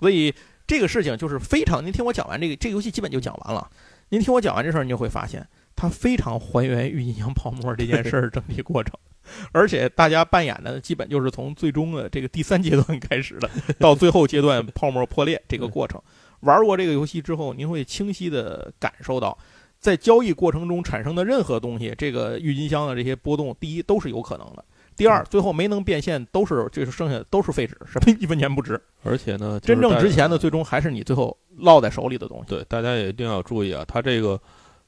[0.00, 0.34] 所以
[0.66, 3.70] 这个事情就是非常，您听我讲完这个，这个游戏基本就讲完了。
[4.08, 8.96] 您听我讲完这事儿，你就会发现它非常还原郁金香泡沫这件事儿整体过程，
[9.52, 16.00] 而且大家扮演的基本就是从最终的这个第三阶段开始的，到最后阶段泡沫破裂这个过程。
[16.46, 19.36] 玩过这个游戏之后，您会清晰的感受到，
[19.78, 24.64] 在交易过程中产生的任何东西，这个郁金香的这些波动，第一都是有可能的。
[24.96, 28.80] 第二，最后没能变现，都是就是剩下的都是废纸，什么一分钱不值。
[29.02, 32.44] 而且呢，就是真正值钱的，最终还是你最后落在手里的东西。
[32.48, 34.40] 对，大家也一定要注意啊，它这个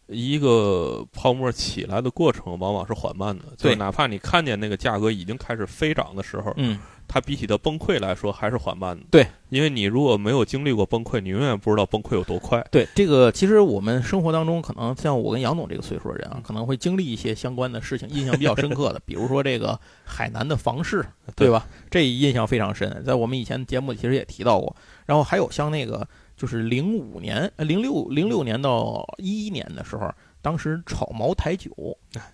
[0.09, 9.04] 一个泡沫起来的过程往往是缓慢的，就哪怕你看见那个价格已经开始飞涨的时候，嗯，它比起它崩溃来说还是缓慢的。
[9.11, 12.66] 对，因为你如果没有经历过崩溃，你永远不知道崩溃有多快。
[12.70, 21.04] 对，这个其实我们生活当中，可能像我跟杨总这个岁数的人啊，可能会经历一些相关的事情，印象比较深刻的， 比如说这个海南的房市，
[21.36, 21.66] 对吧？
[21.90, 24.74] 这印象非常深，在我们以前节目里其实也提到过。
[25.04, 26.06] 然后还有像那个，
[26.39, 30.09] 就是零五年、呃零六零六年到一一年的时候，
[30.41, 31.70] 当时炒茅台酒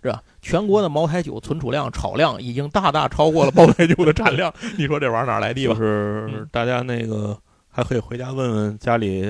[0.03, 0.23] 是吧？
[0.43, 4.53] 全国的茅台酒存储量、炒量已经大大超过了茅台酒的产量。
[4.77, 5.75] 你说这玩意儿哪儿来的就？
[5.75, 7.37] 是嗯大家那个
[7.71, 9.25] 还可以回家问问家里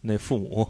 [0.00, 0.66] 那父母，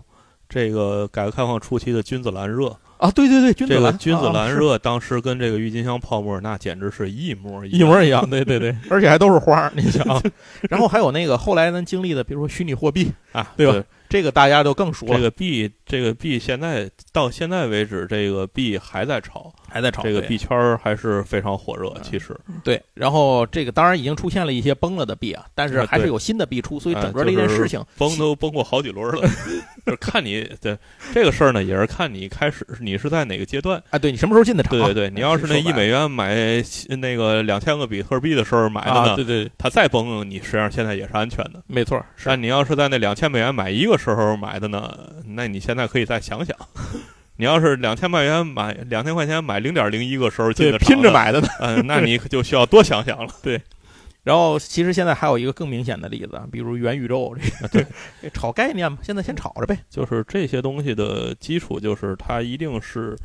[0.48, 7.82] 这个改革开放初期的君子兰热，啊，对对对，君子兰，这个君子兰热当时跟这个郁金香泡沫那简直是一模一一。
[7.82, 10.04] 模一样，对对对， 而且还都是花儿，你想。
[10.68, 21.88] 然后还有那个后来咱经历的，比如说虚拟货币，啊，对吧这个大家都更熟了，这个币，这个币现在到现在为止，这个币还在炒，还在炒这个币圈儿还是非常火热。
[21.96, 22.82] 嗯其实，对。
[22.94, 29.22] 然后这个当然已经出现了一些崩了的币啊，但是还是有新的币出，所以哎整个这件事情，崩都崩过好几轮了，
[29.86, 30.76] 就是看你对
[31.14, 33.82] 这个事儿呢，也是看你开始你是在哪个阶段。
[33.90, 34.70] 啊，对你什么时候进的场？
[34.70, 36.34] 对对对，你要是那一美元买
[36.88, 41.62] 那个两千个比特币的时候买的啊，呢，对对，对它再崩，你实际上现在也是安全的。
[41.66, 44.92] 没错，是但你要是在那两千美元买一个时候买的呢，
[45.26, 46.56] 那你现在可以再想想。
[47.40, 51.48] 你要是两千块钱买两千块钱买零点零一个时候进对的的，拼着买的呢。
[51.60, 53.32] 嗯，那你就需要多想想了。
[53.42, 53.58] 对
[54.22, 57.86] 然后其实现在还有一个更明显的例子啊，比如元宇宙这个，对，
[58.30, 59.78] 炒概念嘛，现在先炒着呗。
[59.88, 63.16] 就是这些东西的基础，就是它一定是，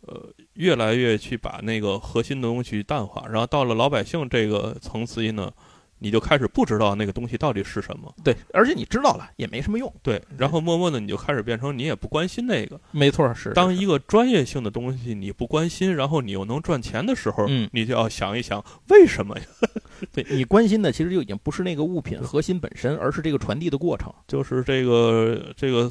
[0.00, 0.20] 呃，
[0.54, 5.52] 越来越去把那个核心的东西淡化，然后到了老百姓这个层次呢，
[5.98, 8.14] 你就开始不知道那个东西到底是什么。
[8.22, 9.92] 对，而且你知道了也没什么用。
[10.02, 12.80] 对，然后默默的你就开始变成你也不关心那个。
[12.90, 19.44] 没错，是当一个专业性的东西你不关心，然后你又能赚钱的时候，嗯你就要想一想为什么呀？
[20.12, 24.12] 对你关心的其实就已经不是那个物品核心本身，而是这个传递的过程。
[24.26, 25.90] 就是这个这个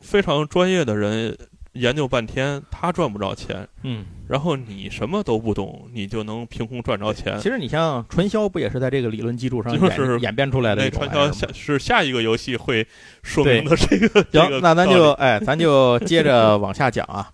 [0.00, 1.36] 非常专业的人
[1.78, 7.38] 研究半天，他赚不着钱，嗯，然后你什么都不懂，你就能凭空赚着钱。
[7.38, 12.86] 其实你像传销，不也是在这个理论基础上演就是演变出来的一种那传销下是下一个游戏会
[13.22, 17.30] 说明的这个这个，行那咱就哎，咱就接着往下讲啊。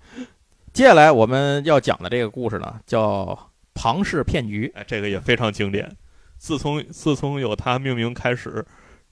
[0.72, 4.70] 接下来我们要讲的这个故事呢，叫庞氏骗局。
[4.74, 5.90] 哎，这个也非常经典。
[6.36, 8.64] 自从自从有它命名开始，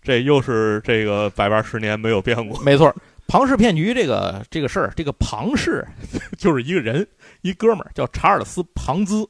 [0.02, 2.60] 这又是这个百八十年没有变过。
[2.62, 2.94] 没错，
[3.32, 5.82] 庞氏骗局这个这个事儿，这个庞氏
[6.36, 7.06] 就是一个人，
[7.40, 9.26] 一哥们儿叫查尔斯·庞兹，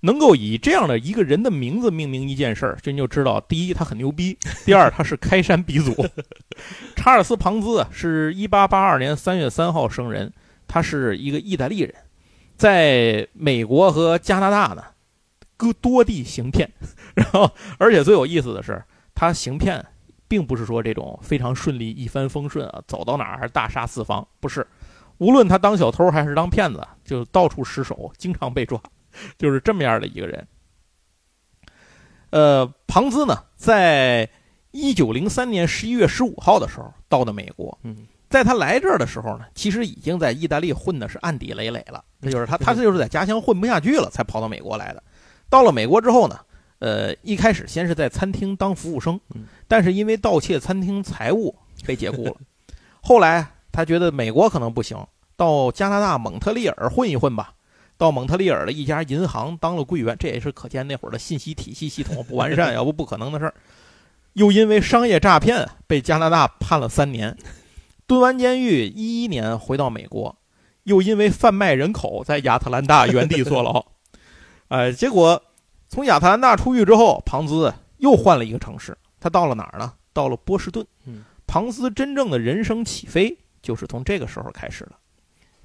[0.00, 4.36] 能够以这样的一个人的名字命名一件事儿，这你就知道，第一他很牛逼，
[4.66, 6.06] 第二他是开山鼻祖。
[6.96, 10.30] 查尔斯·庞兹，是一八八二年三月三号生人，
[10.68, 11.94] 他是一个意大利人，
[12.58, 14.84] 在美国和加拿大呢，
[15.56, 16.70] 各多地行骗，
[17.16, 18.84] 然后而且最有意思的是，
[19.14, 19.82] 他行骗。
[20.28, 24.66] 并不是说这种非常顺利、一帆风顺啊，走到哪儿还是大杀四方，不是。
[25.18, 28.78] 无论他当小偷还是当骗子，就到处失手，经常被抓，
[29.38, 30.46] 就是这么样的一个人。
[32.30, 34.28] 呃，庞兹呢，在
[34.72, 37.78] 一九零三年十一月十五号的时候到的美国。
[37.82, 42.04] 嗯，在他来这儿的时候呢，其实已经在意大利混的是案底累累了。
[42.20, 45.02] 这就是他，他就是在家乡混不下去了，才跑到美国来的。
[45.48, 46.38] 到了美国之后呢？
[46.78, 49.18] 呃，一开始先是在餐厅当服务生，
[49.66, 51.54] 但是因为盗窃餐厅财物
[51.86, 52.36] 被解雇了。
[53.00, 54.98] 后来他觉得美国可能不行，
[55.36, 57.54] 到加拿大蒙特利尔混一混吧。
[57.98, 63.54] 到蒙特利尔的一家银行当了柜员，这也是可见那会儿的信息体系系统不完善， 要不不可能的事儿。
[64.34, 67.34] 又因为商业诈骗被加拿大判了三年，
[68.06, 70.36] 蹲完监狱，一一年回到美国，
[70.82, 73.82] 又因为贩卖人口在亚特兰大原地坐牢。
[74.68, 75.42] 哎，结果。
[75.96, 78.94] 从亚特兰大出狱之后，庞兹又换了一个城市。
[79.18, 79.94] 他到了哪儿呢？
[80.12, 80.86] 到了波士顿。
[81.46, 84.92] 庞兹真正的人生起飞就是从这个时候开始的。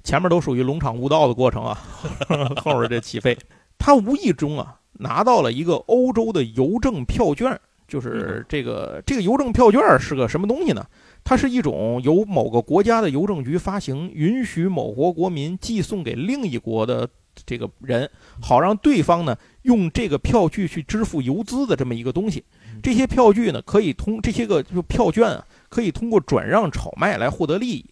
[0.02, 1.78] 前面都属于龙场悟道的过程啊，
[2.64, 3.36] 后边这起飞，
[3.76, 7.60] 他无意中啊拿到了一个欧洲的邮政票券。
[7.86, 10.82] 就是这个这个邮政票券是个什么东西呢？
[11.22, 17.06] 它是一种由某个国家的邮政局发行，允许某国国民寄送给另一国的。
[17.46, 18.08] 这个人
[18.40, 22.44] 好让对方呢用这个票据去支付游资的这么一个东西，
[22.82, 27.84] 这些票据呢可以通这些个就票券啊可以通过转让炒卖来获得利益。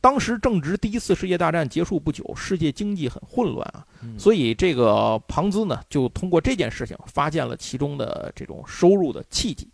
[0.00, 3.84] 当时正值第一次世界大战结束不久，世界经济很混乱啊，
[4.18, 9.68] 所以这个庞兹呢就通过这件事情发现了其中的这种收入的契机。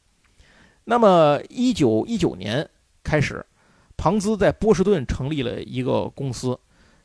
[0.85, 2.69] 那么一九一九年
[3.03, 3.45] 开始，
[3.97, 6.59] 庞兹在波士顿成立了一个公司，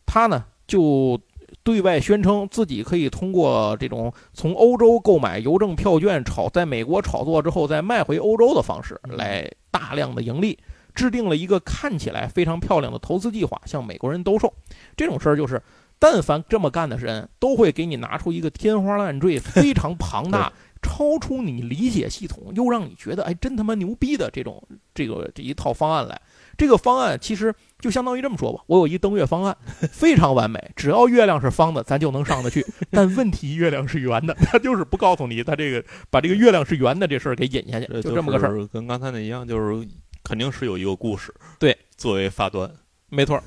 [0.05, 1.19] 他呢就。
[1.65, 10.59] 对外宣称自己可以通过这种从欧洲购买邮政票券炒在美国炒作之后再卖回欧洲的方式来大量的盈利，
[10.93, 14.53] 制定了一个看起来非常漂亮的投资计划向美国人兜售。
[14.95, 15.59] 这种事儿就是，
[15.97, 20.53] 但凡这么干的人都会给你拿出一个天花乱坠、 非常庞大、
[20.83, 24.61] 超出你理解系统又让你觉得哎真他妈牛逼的这种
[24.93, 26.21] 这个这一套方案来。
[26.55, 29.55] 这个方案其实就相当于这么说吧，我有一登月方案，
[29.91, 32.65] 非常完美，只要月亮是方的，咱就能上得去。
[32.89, 38.65] 但问题月亮是圆的，他就是不告诉你，他这个把这个月亮是圆的这事儿给引下去，就这么个事儿。
[38.67, 39.87] 跟刚才那一样，就是
[40.23, 42.69] 肯定是有一个故事，对，作为发端，
[43.09, 43.39] 没错。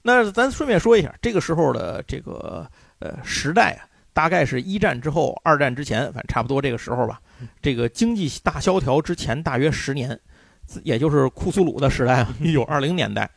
[0.00, 2.66] 那咱顺便说一下，这个时候的这个
[3.00, 7.20] 呃时代啊，大概是一战之后、二战之前，反正差不多这个时候吧。
[7.60, 10.18] 这个经济大萧条之前大约十年。
[10.84, 13.28] 也就是库苏鲁的时代啊， 一九二零年代，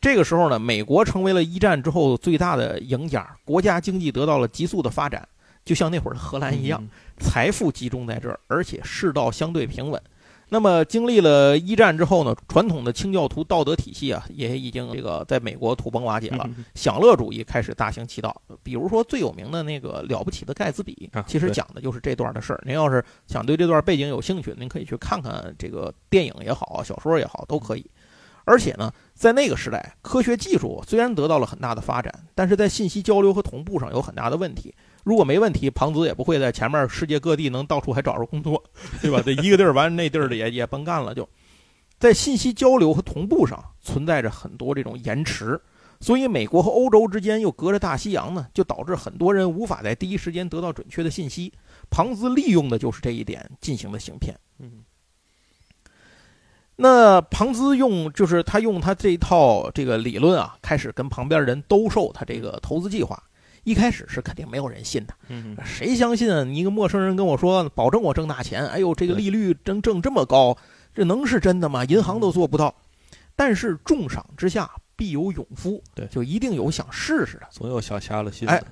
[0.00, 5.26] 这个时候呢，美国成为了一战之后最大的赢家，国家经济得到了急速的发展，
[5.64, 6.86] 就像那会儿的荷兰一样，
[7.18, 10.00] 财富集中在这儿，而且世道相对平稳。
[10.48, 18.32] 那么，经历了一战之后呢，传统的清教徒道德体系啊，也已经这个在美国土崩瓦解了，享乐主义开始大行其道。
[18.62, 22.62] 比如说最有名的那个了不起的盖茨比，其实讲的就是这段的事儿。
[22.64, 27.84] 您要是想对这段背景有兴趣，您可以去看看这个电影也好，小说也好，都可以。
[28.46, 34.72] 而且呢，在那个时代，科学技术虽然得到了很大的发展，但是在信息交流和同步上有很大的问题。
[35.02, 38.62] 如果没问题，庞子也不会在前面世界各地能到处还找着工作，
[39.02, 39.20] 对吧？
[39.26, 41.12] 这一个地儿完，那地儿的也也甭干了。
[41.12, 41.28] 就
[41.98, 45.60] 在信息交流和同步上存在着很多这种延迟，
[46.00, 51.52] 所以美国和欧洲之间又隔着大西洋呢，就导致很多人无法在第一时间得到准确的信息。
[51.90, 54.36] 庞兹利用的就是这一点进行的行骗。
[54.58, 54.84] 嗯，
[56.76, 63.20] 那庞兹用就是他用他这一套这个理论啊，开始跟旁边人兜售他这个投资计划。
[63.64, 65.14] 一开始是肯定没有人信的，
[65.64, 66.44] 谁相信啊？
[66.44, 70.56] 你一个陌生人跟我说保证我挣大钱，哎呦，这个利率挣挣这么高，
[70.94, 71.84] 这能是真的吗？
[71.86, 72.72] 银行都做不到。
[73.34, 78.52] 但是重赏之下必有勇夫，对，就一定有想试试的，总有想瞎了心的。
[78.52, 78.62] 哎，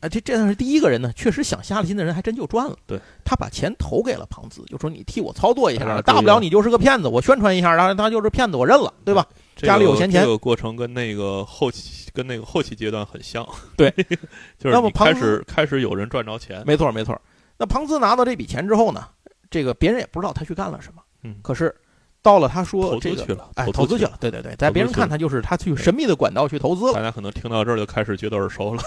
[0.00, 2.76] 哎，这这算是第一个人呢，确实想瞎了心的人还真就赚了。
[2.86, 9.26] 对，他把钱投给了庞兹，就说你替我操作一下，大不了你就是个骗子，我宣传一下，然后他就是骗子，我认了，对吧？
[9.56, 10.22] 家里有闲钱。
[10.22, 12.00] 这个过程跟那个后期。
[12.14, 13.42] 跟那个后期阶段很像，
[13.74, 13.90] 对，
[14.60, 17.18] 就是你开始开始有人赚着钱，没错没错。
[17.56, 19.06] 那庞兹拿到这笔钱之后呢，
[19.50, 21.74] 这个别人也不知道他去干了什么，嗯，可是
[22.20, 26.92] 到了他说投这个，资去了，哎，投资去了，对对对，在别人看他就是他去神秘的管道去投资了。
[26.92, 28.82] 大家可能听到这儿就开始觉得耳熟了。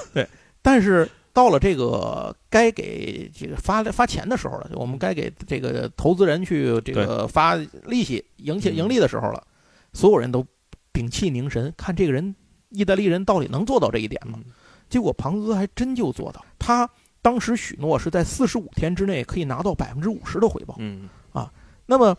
[0.65, 7.53] 但是到了这个该给这个发发钱的时候了，我们该给这个投资人去这个发
[7.83, 8.77] 利息、盈钱嗯。
[8.77, 9.45] 盈利的时候了，
[9.93, 10.43] 所有人都
[10.91, 12.35] 屏气凝神，看这个人
[12.69, 14.39] 意大利人到底能做到这一点吗？
[14.43, 14.51] 嗯。
[14.89, 16.89] 结果庞兹还真就做到，他
[17.21, 20.75] 当时许诺是在四十五天之内可以拿到百分之五十的回报。
[20.79, 21.07] 嗯。
[21.85, 22.17] 那么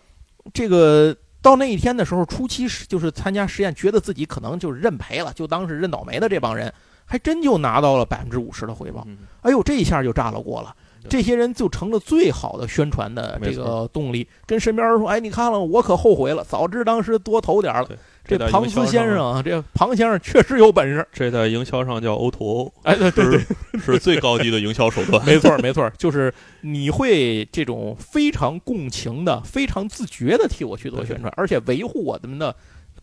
[0.55, 6.73] 这个到那一天的时候，初期是就是参加实验，觉得自己可能就是认赔了，就当是认倒霉的这帮人，
[7.07, 9.03] 还真就拿到了百分之五十的回报。
[9.07, 10.75] 嗯哎呦，这一下就炸了锅了。
[11.09, 17.89] 这些人就成了最好的宣传的这个动力，跟身边人说：“哎，你看了，我可后悔了，早知当时多投点儿了。”
[18.27, 21.07] 这庞斯先生啊，这庞先生确实有本事。
[21.13, 23.39] 这在营销上叫 O to O，哎，对对对，
[23.79, 25.25] 是是最高级的营销手段。
[25.25, 32.53] 没错没错，就是你会这种非常共情的、非常自觉的替我去做宣传，而且维护我们的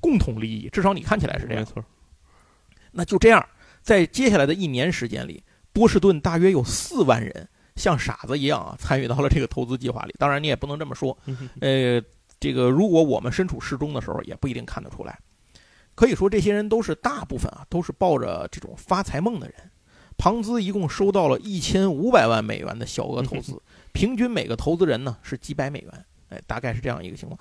[0.02, 1.64] 共同利益，至少你看起来是这样。
[1.64, 1.82] 没错，
[2.92, 3.46] 那就这样，
[3.84, 10.16] 在接下来的一年时间里，波士顿大约有四万人像傻子一样啊参与到了这个投资计划里。
[10.18, 12.02] 当然，你也不能这么说，嗯呃，
[12.40, 15.20] 这个如果我们身处市中的时候，也不一定看得出来。
[15.96, 19.56] 可以说，这些人都是大部分啊，都是抱着这种发财梦的人。
[20.18, 23.62] 庞兹一共收到了一千五百万美元的小额投资，
[23.92, 27.38] 平均每个投资人呢是几百美元，哎，大概是这样一个情况。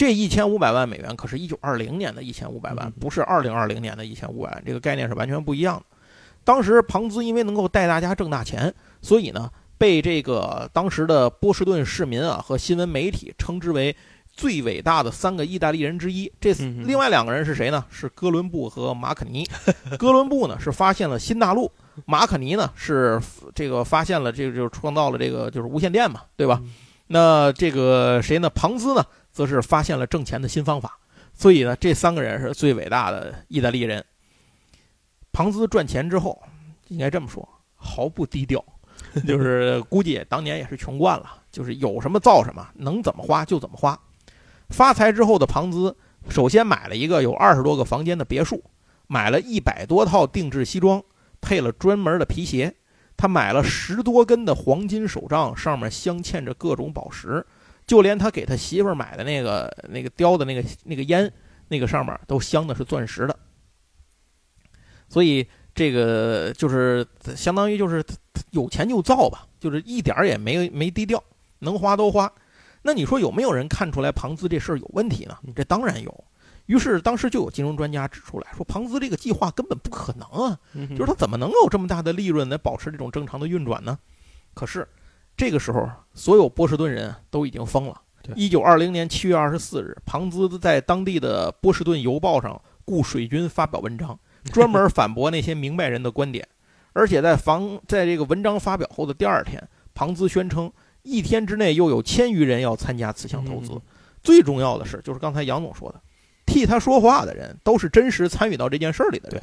[0.00, 5.84] 这一千五百万美元可是一九二零年的一千五百万嗯，不是二零二零年的一千五百万，这个概念是完全不一样的。
[6.42, 13.94] 当时庞兹因为能够带大家挣大钱，所以呢，被这个当时的波士顿市民啊和新闻媒体称之为
[14.32, 16.32] 最伟大的三个意大利人之一。
[16.40, 17.84] 这另外两个人是谁呢？
[17.90, 19.46] 是哥伦布和马可尼。
[19.98, 21.70] 哥伦布呢是发现了新大陆，
[22.06, 23.20] 马可尼呢是
[23.54, 26.58] 这个发现了这个就是创造了这个就是无线电嘛，对吧？
[26.64, 26.72] 嗯
[27.12, 28.48] 那这个谁呢？
[28.54, 29.04] 庞兹呢，
[29.40, 30.98] 则是发现了挣钱的新方法。
[31.32, 34.04] 所以呢，这三个人是最伟大的意大利人。
[35.32, 36.42] 庞兹赚钱之后，
[36.88, 38.62] 应该这么说，毫不低调，
[39.26, 43.98] 就是 估计当年也是穷惯了，就是有什么造什么，能怎么花就怎么花。
[44.68, 45.96] 发财之后的庞兹，
[46.28, 48.62] 首先买了一个有二十多个房间的别墅，
[49.06, 51.02] 买了一百多套定制西装，
[51.40, 52.74] 配了专门的皮鞋。
[53.16, 57.46] 他买了十多根的黄金手杖，上面镶嵌着各种宝石，
[57.90, 61.28] 就连他给他媳妇儿买的那个那个雕的那个那个烟，
[61.66, 63.36] 那个上面都镶的是钻石的。
[65.08, 68.00] 所以这个就是相当于就是
[68.52, 71.20] 有钱就造吧，就是一点儿也没没低调，
[71.58, 72.32] 能花都花。
[72.82, 75.36] 那你说有没有人看出来庞兹这事儿有问题呢？
[75.56, 76.24] 这当然有。
[76.66, 83.98] 于是当时就有金融专家指出来说，庞兹这个计划根本不可能啊，嗯就是他怎么能有这么大的利润来保持这种正常的运转呢？
[84.54, 84.86] 可是
[85.40, 88.34] 这个时候，所有波士顿人都已经疯了对。
[88.36, 94.18] 一九二零年七月二十四日，庞兹在当地的《波士顿邮报》上雇水军发表文章，
[94.52, 96.46] 专门反驳那些明白人的观点。
[96.92, 100.70] 而且在防在这个文章发表后的第二天，庞兹宣称，
[101.02, 103.72] 一天之内又有千余人要参加此项投资。
[103.72, 103.80] 嗯
[104.22, 105.98] 最重要的是，就是刚才杨总说的，
[106.44, 109.42] 替他说话的人都是真实参与到这件事儿里的人。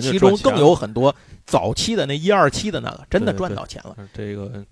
[0.00, 1.14] 其中更有很多
[1.44, 3.96] 早期的那一二期的那个，真的赚到钱了。
[4.14, 4.64] 这个，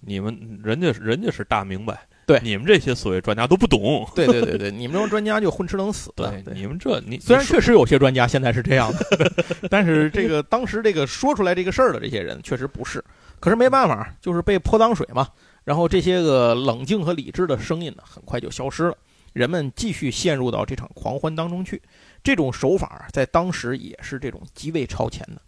[0.00, 4.08] 你们人家人家是大明白，对你们这些所谓专家都不懂。
[4.14, 6.34] 对对对对，你们这种专家就混吃等死了。
[6.44, 9.32] 对，你们这你虽然确实有些专家现在是这样的，
[9.68, 13.02] 但是这个当时这个说出来这个事儿的这些人确实不是。
[13.40, 15.28] 可是没办法，就是被泼脏水嘛。
[15.64, 18.96] 然后这些个冷静和理智的声音呢，很快就消失了。
[19.32, 21.80] 人们继续陷入到这场狂欢当中去。
[22.24, 25.40] 这种手法在当时也是这种极为超前的。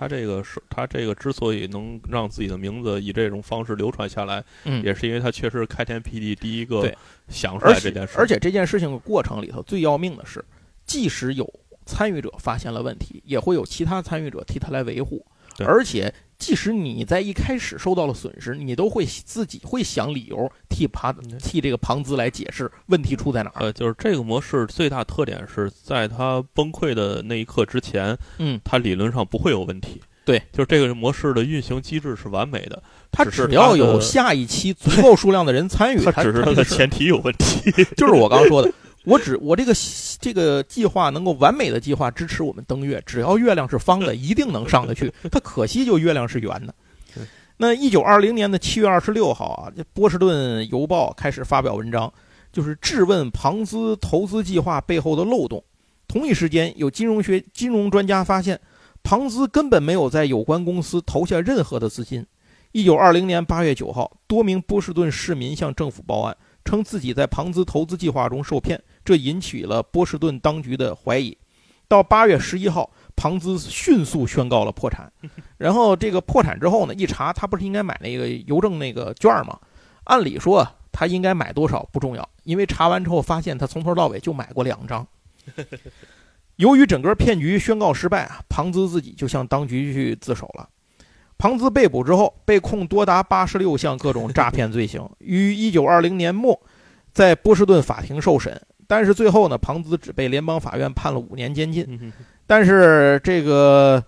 [0.00, 6.90] 他这个是他这个之所以能让自己的名字以这种方式流传下来，嗯也是因为他确实开天辟地第一个
[7.28, 8.14] 想出来这件事。
[8.16, 10.42] 而且这件事情的过程里头最要命的是，
[10.86, 11.46] 即使有
[11.84, 15.22] 参与者发现了问题，也会有其他参与者替他来维护。
[15.58, 16.10] 对而且，
[16.40, 23.60] 即使你在一开始受到了损失，你都会自己会想理由替庞替这个庞兹来解释问题出在哪儿。
[23.60, 30.00] 呃，就是这个模式最大特点是在它崩溃的那一刻之前，嗯，它理论上不会有问题。
[30.24, 37.70] 对，就是这个模式的运行机制是完美的，它只要有下一期 足够数量的人参与，它只是它的前提有问题。
[37.96, 38.72] 就是我刚刚说的，
[39.04, 39.72] 我只我这个
[40.20, 45.12] 这个计划能够完美的计划支持我们登月，只要月亮是方的，一定能上得去。
[45.30, 46.74] 它可惜就月亮是圆的。
[47.56, 52.12] 那一九二零年的七月二十六号啊，这波士顿邮报开始发表文章，
[52.52, 55.62] 就是质问庞兹投资计划背后的漏洞。
[56.08, 58.58] 同一时间，有金融学金融专家发现，
[59.02, 62.26] 庞兹根本没有在有关公司投下任何的资金。
[62.72, 66.36] 一九二零年八月九号，多名波士顿市民向政府报案。
[66.70, 71.36] 称自己在庞兹投资计划中受骗，这引起了波士顿当局的怀疑。
[71.88, 75.12] 到八月十一号，庞兹迅速宣告了破产。
[75.58, 79.58] 然后这个破产之后呢，一查他不是应该买那个邮政那个券吗？
[80.04, 85.04] 按理说他应该买多少不重要，因为查完之后发现他从头到尾就买过两张。
[86.54, 90.68] 由于整个骗局宣告失败啊，庞兹自己就向当局去自首了。
[91.40, 96.60] 庞兹被捕之后，被控多达八十六项各种诈骗罪行，于一九二零年末
[97.14, 98.60] 在波士顿法庭受审。
[98.86, 102.12] 但是最后呢，庞兹只被联邦法院判了五年监禁。
[102.46, 104.04] 但是这个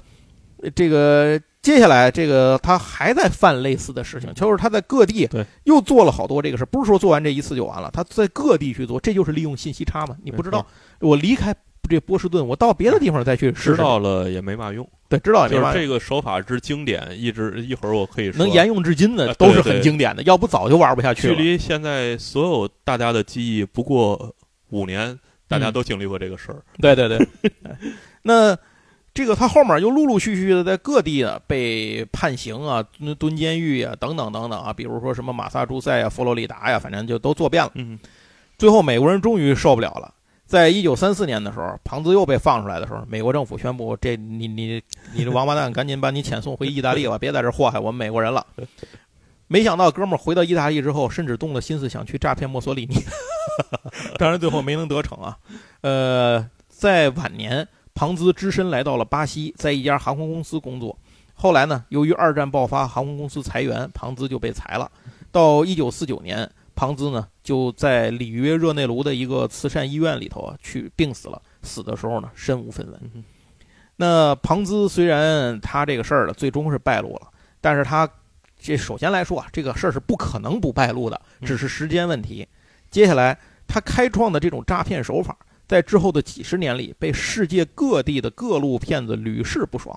[0.74, 5.26] 这个接下来这个他还在犯类似的事情，就是他在各地
[5.64, 10.14] 又做了好多这个事，不是说做完这一次就完了，他在各地去做，这就是利用信息差嘛。
[10.22, 10.66] 你不知道
[11.00, 11.56] 我离开。
[11.90, 14.88] 这波士顿，我到别的地方再去知道了也没嘛用。
[15.18, 15.72] 对，知道就是。
[15.74, 20.22] 这个手法之经典，一直一会儿我可以能沿用至今的，都是很经典的。
[20.22, 21.34] 要不早就玩不下去了。
[21.34, 24.34] 距离现在所有大家的记忆不过
[24.70, 26.62] 五年，大家都经历过这个事儿。
[26.80, 27.28] 对对对。
[28.22, 28.56] 那
[29.12, 37.72] 这个他后面又陆陆续续的在各地啊被判刑啊、蹲蹲监狱啊等等等等啊，比如说什么马萨诸塞啊、佛罗里达呀，反正就都做遍了。
[37.74, 37.98] 嗯。
[38.56, 40.14] 最后美国人终于受不了了。
[40.52, 44.82] 在一九三四年的时候，庞兹又被放出来的时候，美国政府宣布：“这你你
[45.14, 48.46] 你这王八蛋，赶紧把你遣送回意大利吧， 别在这祸害我们美国人了。”
[49.48, 52.96] 没想到哥们儿回到意大利之后，甚至动了心思想去诈骗墨索里尼，
[54.20, 55.38] 当然最后没能得逞啊。
[55.80, 60.98] 呃，在晚年，庞兹只身来到了巴西，在一家航空公司工作。
[61.32, 64.92] 后来呢，由于二战爆发，航空公司裁员，庞兹就被裁了。
[65.30, 66.46] 到一九四九年。
[66.82, 71.40] 庞兹呢，就在里约热内卢的一个慈善医院里头啊，去病死了。
[71.62, 73.24] 死的时候呢，身无分文。
[73.94, 77.28] 那庞兹虽然他这个事儿呢，最终是败露了，
[77.60, 78.10] 但是他
[78.58, 82.48] 这首先来说啊，这个事儿是不可能不败露的，只是时间问题。
[82.90, 89.96] 接下来他开创的这种诈骗手法，在之后的几十年里，被世界各地的各路骗子屡试不爽。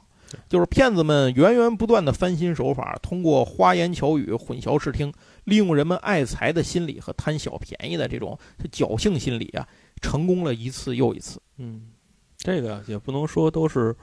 [0.49, 5.13] 就是骗子们源源不断的翻新手法，通过花言巧语混淆视听，
[5.45, 8.37] 利用人们爱财的心理和贪小便宜的这种
[8.71, 9.67] 侥幸心理啊，
[10.01, 11.41] 成功了一次又一次。
[11.57, 11.87] 嗯，
[12.37, 13.95] 这个也不能说都是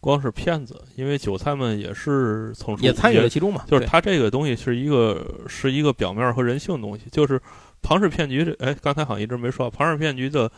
[0.00, 3.64] 光是骗子，因为韭菜们也是从也参与了其中嘛。
[3.66, 7.40] 就是他这个东西是一个是一个表面和人性的东西，就是
[7.82, 8.44] 庞氏骗局。
[8.44, 10.50] 这哎，刚才好像一直没说庞氏骗局的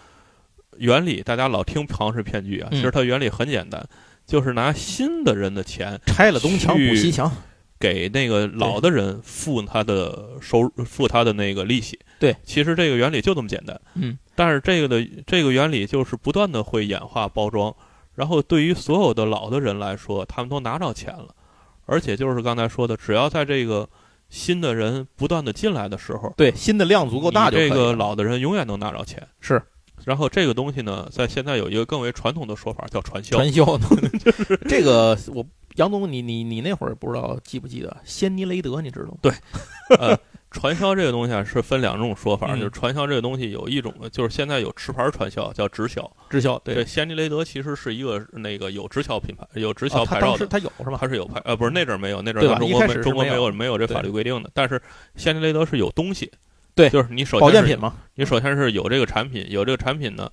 [0.79, 3.87] 原理，大家老听庞氏骗局啊，其实它原理很简单。
[4.25, 7.31] 就是拿新的人的钱拆了东墙补西墙，
[7.83, 11.99] 给那个老的人付他的收付他的那个利息。
[12.21, 13.81] 对，其实这个原理就这么简单。
[13.97, 17.75] 嗯，但是这个的这个原理就是不断的会演化包装，
[18.15, 21.35] 然后对于所有的老的人来说，他们都拿着钱了，
[21.87, 23.89] 而且就是刚才说的，只要在这个
[24.31, 29.27] 新的人不断的进来的时候，对新的量足够大，这个老的人永远能拿着钱。
[29.41, 29.61] 是。
[30.05, 33.37] 然后这个东西呢，在现在有一个更为传统的说法，叫传销。
[33.37, 33.65] 传销，
[34.19, 35.17] 就是这个。
[35.29, 35.47] 我
[35.77, 38.81] 杨总，你你你那会儿不知道记不记得仙尼雷德？
[38.81, 39.17] 你知道吗？
[39.23, 39.33] 对，
[39.99, 40.19] 呃，
[40.51, 42.55] 传销这个东西啊，是分两种说法。
[42.57, 46.11] 就是传销这个东西有一种，就是现在有持牌传销，叫直销。
[46.29, 46.85] 直销，对。
[46.85, 50.47] 仙尼雷德其实是一个那个有直销品牌，有直销牌照的。
[50.47, 50.99] 他有是吧？
[51.01, 54.51] 他是有牌，呃，不是那阵儿没有，那阵儿中国没中国没有没有这法律规定的。
[54.53, 54.81] 但是
[55.17, 56.31] 仙尼雷德是有东西。
[56.75, 60.31] 对，就是你首保健品嘛，你首先是有这个产品，有这个产品呢，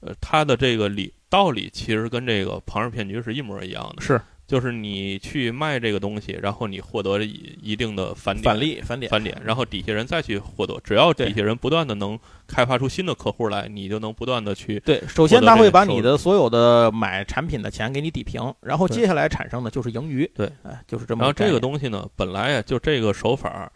[0.00, 4.18] 呃，它的这个理道理其实跟这个庞氏骗局是一模一样的，是，
[4.52, 14.78] 就是你去卖这个东西，然后你获得一一定的返点，返利，返点，返点，然后底下人再去获得，只要底下人不断的能开发出新的客户来，你就能不断的去。
[14.80, 20.30] 对，首先他会把你的所有的买产品的钱给你抵平，然后接下来产生的就是盈余。
[20.34, 21.22] 对，哎，就是这么。
[21.22, 23.72] 然后这个东西呢，本来呀，就这个手法。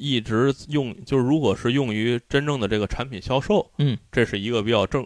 [0.00, 5.04] 一直用就是，如果是用于真正的这个产品销售，嗯，这是一个比较正，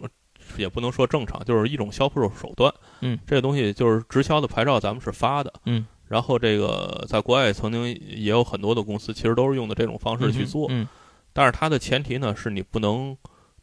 [0.57, 10.87] 也不能说正常，就是一种销售手段，嗯，这个东西就是直销的牌照，咱们是发的，嗯，然后这个在国外曾经也有很多的公司，其实都是用的这种方式去做，嗯，
[11.31, 13.15] 但是它的前提呢，是你不能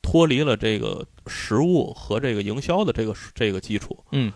[0.03, 4.33] 脱离了这个实物和这个营销的这个这个基础，嗯，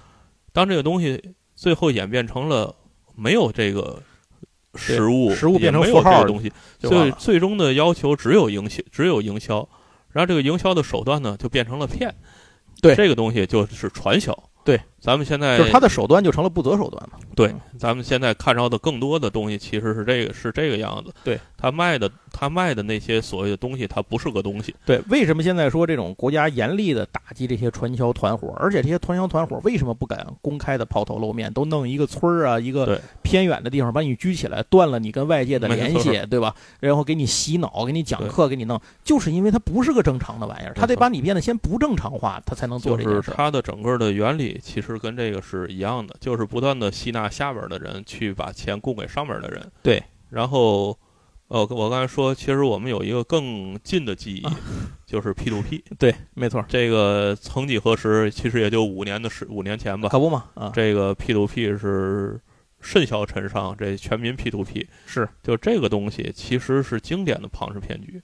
[0.53, 2.75] 当这个东西最后演变成了
[3.15, 4.03] 没有这个。
[4.77, 9.69] 实物，实物变成符号的东西，最最终的要求只有营销，只有营销，
[10.11, 12.13] 然后这个营销的手段呢，就变成了骗。
[12.85, 14.37] 对，这个东西就是传销。
[14.65, 17.19] 对，咱们现在就是他的手段就成了不择手段嘛。
[17.35, 21.13] 对嗯，咱们现在看到的更多的东西其实是这个是这个样子。
[21.23, 24.75] 对他卖的他卖的那些所谓的东西，它不是个东西。
[24.87, 36.55] 对，为什么现在说这种国家严厉的打击这些传销团伙，而且这些传销团伙为什么不敢公开的抛头露面，都弄一个村儿啊，一个偏远的地方把你拘起来，断了你跟外界的联系，对吧？
[36.81, 43.35] 然后给你洗脑，给你讲课，给你弄，就是因为它不是个正常的玩意儿，他得把你变得先不正常化，他才能做这件事儿。
[43.37, 49.71] 它的整个的原理其实跟这个是一样的，就是不断的吸纳下边的人去把钱供给上面的人。
[49.83, 50.99] 对，然后，
[51.49, 54.57] 呃，我刚才说，其实我们有一个更近的记忆，啊
[55.07, 55.85] 就是 P to P。
[55.99, 60.09] 对，没错，这个曾几何时，其实也就五年的时五年前吧。
[60.09, 62.41] 可不嘛啊，这个 P to P 是
[62.81, 68.21] 甚嚣尘上，这全民 P to P 是就这个东西其实是经典的庞氏骗局，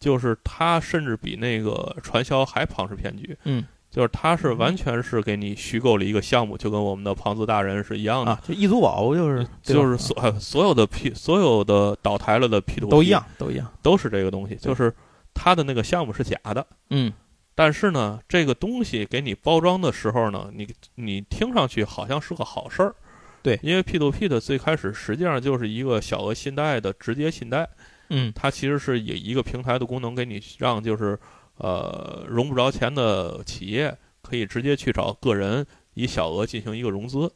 [0.00, 3.36] 就是它甚至比那个传销还庞氏骗局。
[3.44, 3.64] 嗯
[3.98, 13.68] 就是它是完全是给你虚构了一个项目，就跟我们的庞子大人是一样的，啊，就易租宝就是就是所呃所有的 P 所有的倒台了的 P 都一样，都一样。
[13.82, 14.94] 都是这个东西，就是
[15.34, 17.12] 它的那个项目是假的，嗯。
[17.56, 22.94] 但是呢，这个东西给你包装的时候呢，你你听上去好像是个好事儿。
[23.42, 23.58] 对。
[23.64, 27.68] 因为 P to P 的最开始实际上就是一个小额信贷的直接信贷，
[28.10, 28.32] 嗯。
[28.32, 31.18] 它其实是以一个平台的功能给你让就是
[31.58, 37.30] 呃融不着钱的企业可以直接去找个人以小额进行一个融资，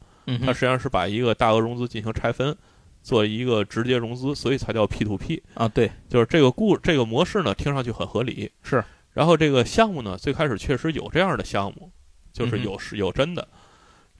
[0.45, 2.55] 它实际上是把一个大额融资进行拆分，
[3.01, 5.41] 做一个直接融资，所以才叫 P to P。
[5.53, 8.51] 啊，对，就是这个故这个模式呢，听上去很合理。
[8.61, 11.91] 是，然后这个项目呢，最开始确实有这样的项目，
[12.31, 13.47] 就是有是有真的。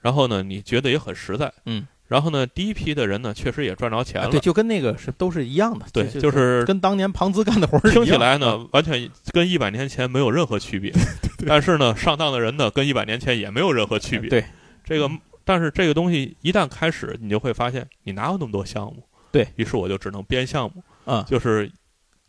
[0.01, 1.54] 然后呢，你觉得也很实在。
[1.66, 1.88] 嗯。
[2.14, 4.28] 然后呢，第一批的人呢，确实也赚着钱了。
[4.28, 10.93] 啊对，就跟那个是都是一样的，对就是跟当年庞兹干的活儿听起来呢啊，，完全跟一百年前没有任何区别。
[11.47, 14.30] 但是呢，上当的人呢，跟一百年前也没有任何区别。
[14.30, 14.45] 对，
[14.84, 15.09] 这个，
[15.43, 19.03] 但是这个东西一旦开始，你就会发现，你哪有那么多项目？
[19.32, 20.84] 对于是，我就只能编项目。
[21.07, 21.68] 嗯就是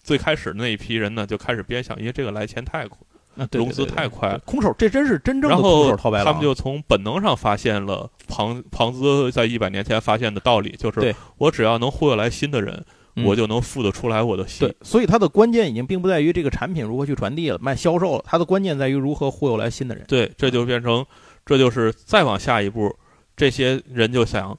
[0.02, 2.96] 最开始那一批人呢，就开始编项，因为这个来钱太快，
[3.36, 4.38] 啊，融资太快了。
[4.46, 6.26] 空手，这真是真正的然空后手套白狼。
[6.26, 12.84] 他们就从本能上发现了庞庞兹在一百年前发现的道理，就是我只要能忽悠来新的人，
[13.16, 20.04] 嗯我就能付得出来我的息对。，所以它的关键已经并不在于这个产品如何去传递了，卖销售了，它的关键在于如何忽悠来新的人。
[20.06, 21.04] 对，这就变成，
[21.44, 22.94] 这就是再往下一步，
[23.36, 24.56] 这些人就想，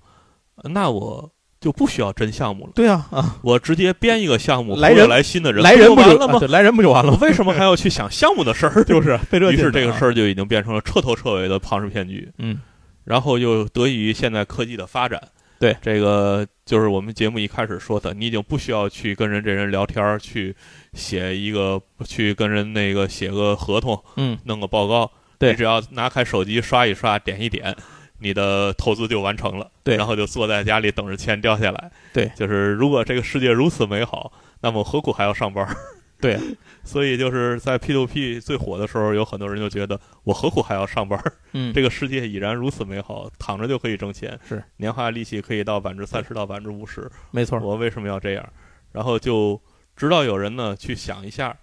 [0.64, 1.30] 那我
[1.66, 6.40] 就不需要真项目了，对啊啊，我直接编一个项目，来人来新的人，来人不就完了吗？
[6.48, 7.18] 来人不就完了吗？
[7.20, 8.84] 为什么还要去想项目的事儿？
[8.86, 9.20] 就是
[9.52, 12.32] 于是这个事儿，儿就已经变成了彻头彻尾的庞氏骗局。
[12.38, 12.60] 嗯，
[13.04, 15.20] 然后又得益于现在科技的发展，
[15.60, 20.56] 对这个就是我们节目一开始说的，你已经不需要去跟人这人聊天儿，去
[20.94, 25.10] 写一个去跟人那个写个合同，嗯，弄个报告，
[25.40, 27.76] 对你只要拿开手机刷一刷，点一点。
[28.20, 29.96] 你的投资就完成了，对。
[29.98, 31.92] 然后就坐在家里等着钱掉下来。
[32.14, 32.32] 对。
[32.36, 35.68] 就是如果这个世界如此美好，那么何苦还要上班？
[36.22, 36.40] 对，
[36.84, 41.22] 所以就是在 P to P 最火的时候，有很多人就觉得我何苦还要上班？
[41.52, 44.64] 嗯， 这个世界已然如此美好，躺着就可以挣钱，是。
[44.78, 48.48] 年化利息可以到百分之三十到百分之五十，没错，我为什么要这样？
[48.94, 49.62] 然后就
[49.98, 51.56] 直到有人呢去想一下，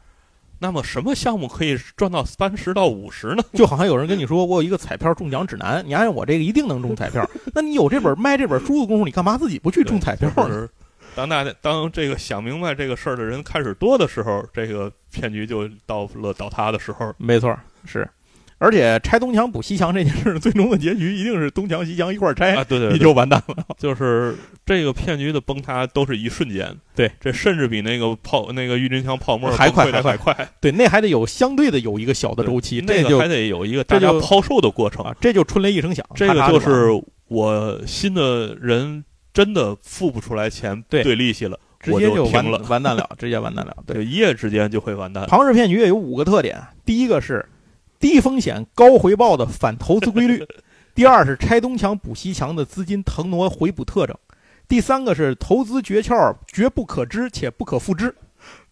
[0.62, 3.42] 那么什么项目可以赚到三十到五十呢？
[3.52, 7.28] 就好像有人跟你说，我有一个彩票中奖指南，你按我这个一定能中彩票。
[7.52, 10.68] 那你有这本卖这本书的功夫，你干嘛自己不去中彩票呢？
[11.16, 17.12] 当大家当这个想明白这个事儿的人开始多的时候，这个骗局就到了倒塌的时候。
[17.18, 18.08] 没错，是。
[18.62, 23.56] 而且拆东墙补西墙这件事，最终的结局一定是东墙西墙一块儿拆，啊，对对对，你就完蛋了。
[23.76, 30.16] 就是这个骗局的崩塌都是一瞬间，对，这甚至比那个泡那个郁金香泡沫还快还快。
[30.16, 35.04] 快，对，那还得有相对的有一个小的周期，这个还得有一个大家抛售的过程。
[35.04, 36.86] 啊，这就春雷一声响，这个就是
[37.26, 39.04] 我新的人
[39.34, 41.02] 真的付不出来钱对。
[41.02, 41.58] 对利息了，
[41.88, 43.74] 我直接就完停了，完蛋了，直接完蛋了。
[43.84, 45.26] 对， 一夜之间就会完蛋。
[45.26, 47.44] 庞氏骗局也有五个特点，第一个是
[48.02, 50.44] 低风险高回报的反投资规律，
[50.92, 54.14] 第二是拆东墙补西墙的资金腾挪回补特征，
[54.66, 58.12] 第三个是投资诀窍绝不可知且不可复制，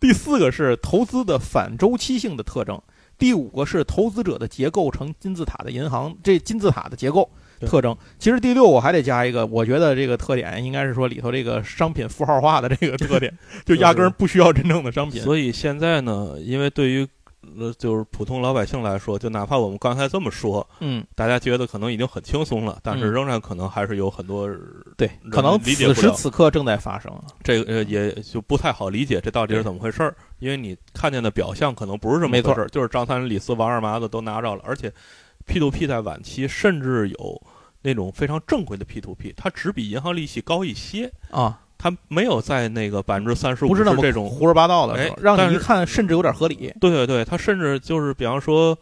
[0.01, 2.83] 第四个是投资的反周期性的特征，
[3.17, 7.31] 第五个是投资者的结构成金字塔的银行这金字塔的结构。
[7.67, 13.31] 特征，其实第六我还得加一个，我觉得这个特点应该是说里头这个商品符号化的这个特点，
[13.67, 15.21] 就压根儿不需要真正的商品。
[15.21, 17.07] 所以现在呢，因为对于
[17.59, 24.49] 呃就是普通老百姓来说，就哪怕我们刚才这么说，嗯，大家觉得可能已经很轻松了，但是嗯仍然可能还是有很多
[24.97, 27.13] 对，可能此时此刻正在发生。
[27.43, 34.93] 这个呃也就不太好理解这到底是怎么回事儿，因为你看见的表象可能不是这么回事儿，就是张三李四王二麻子都拿着了，而且
[35.47, 37.43] P to P 在晚期甚至有
[37.83, 46.71] 那种非常正规的 P to P，它只比银行利息高一些，啊，它没有在那个百分之三十五不是那么这种胡说八道的，哎让你一看甚至有点合理。
[46.79, 48.77] 对对对，它甚至就是比方说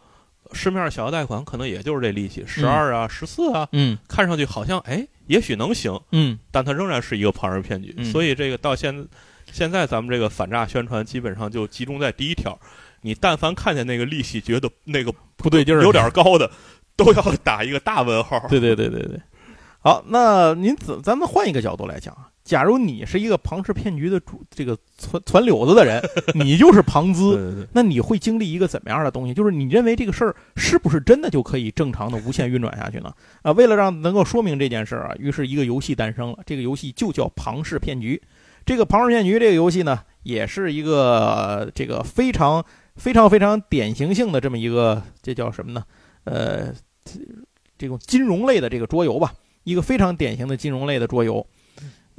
[0.51, 7.95] 市面上小额贷款可能也就是这利息十二啊、十四啊，嗯看上去好像哎也许能行，嗯但它仍然是一个庞氏骗局。
[7.97, 9.07] 嗯所以这个到现
[9.49, 12.59] 现在咱们这个反诈宣传基本上就集中在第一条，
[13.01, 16.51] 你但凡看见那个利息觉得那个不对劲儿，有点高的，
[16.97, 18.43] 都要打一个大问号。
[18.49, 19.17] 对对对对对。
[19.81, 26.01] 好，那您怎咱们换一个角度来讲啊，假如你是一个庞氏骗局的主这个传传柳子的人，
[26.33, 29.35] 你就是庞对资，对对，那你会经历一个怎么样的东西？
[29.35, 33.13] 就是你认为这个事儿是不是真的就可以正常的无限运转下去呢？
[33.43, 38.19] 啊，为了让能够说明这件事儿啊，于是一个游戏诞生了，这个游戏就叫庞氏骗局。
[38.65, 45.83] 这个庞氏骗局这个游戏呢，也是一个呃这个非常非常非常典型性的这么一个，这叫什么呢？
[46.23, 46.73] 呃，
[47.77, 49.31] 这种金融类的这个桌游吧，
[49.65, 51.45] 一个非常典型的金融类的桌游。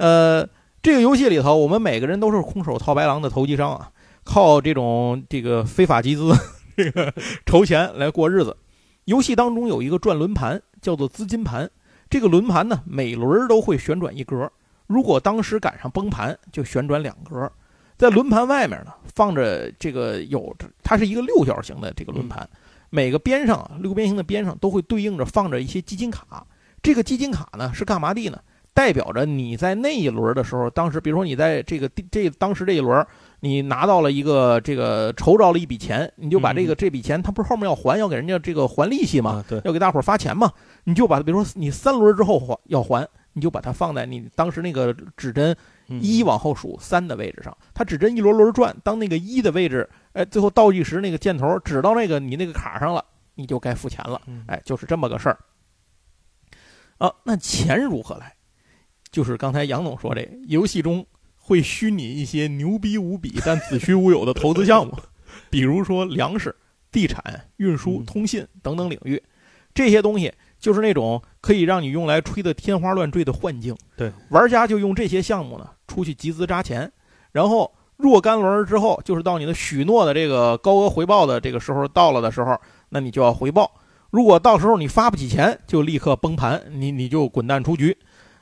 [0.01, 0.49] 呃，
[0.81, 3.91] 这个游戏里头，我们每个人都是空手套白狼的投机商啊，
[4.23, 6.33] 靠这种这个非法集资
[6.75, 7.13] 这个
[7.45, 8.57] 筹钱来过日子。
[9.05, 11.69] 游戏当中有一个转轮盘，叫做资金盘。
[12.09, 14.51] 这个轮盘呢，每轮都会旋转一格，
[14.87, 17.51] 如果当时赶上崩盘，就旋转两格。
[17.95, 22.49] 在轮盘外面呢，放着这个有，它是一个六角形的这个轮盘，
[22.89, 26.43] 每个边上啊六边形的边上都会对应着放着一些基金卡。
[26.81, 28.41] 这个基金卡呢是干嘛的呢？
[28.81, 33.05] 代表着你在那一轮的时候，当时比如说你在这个地这当时这一轮，
[33.41, 39.33] 你拿到了一个这个筹着了一笔钱，你就把这个这笔钱，它不是后面要还，要给人家这个还利息吗？
[39.33, 40.51] 啊对，要给大伙儿发钱嘛，
[40.85, 45.55] 你就把，比如说你三轮之后还要还，你就把它放在你当时那个指针
[45.87, 53.05] 嗯一往后数三的位置上，它指针一轮轮转，当那个一的位置，哎，最后倒计时那个箭头指到那个你那个卡上了，
[53.35, 55.37] 你就该付钱了，嗯哎，就是这么个事儿。
[56.97, 58.33] 啊，那钱如何来？
[59.11, 61.05] 就是刚才杨总说这游戏中
[61.35, 64.97] 会虚拟一些牛逼无比但子虚乌有的投资项目，
[65.49, 66.55] 比如说粮食、
[66.91, 67.21] 地产、
[67.57, 69.21] 运输、嗯通信等等领域，
[69.73, 73.75] 这些东西就是那种可以让你用来吹得天花乱坠的幻境。
[73.97, 76.89] 对，玩家就用这些项目呢出去集资扎钱，
[77.33, 82.57] 然后若干轮之后，就是到你的许诺的这个高额回报的这个时候到了的时候，
[82.89, 83.69] 那你就要回报。
[84.09, 87.97] 如果到时候你发不起钱，就立刻崩盘，你你就滚蛋出局。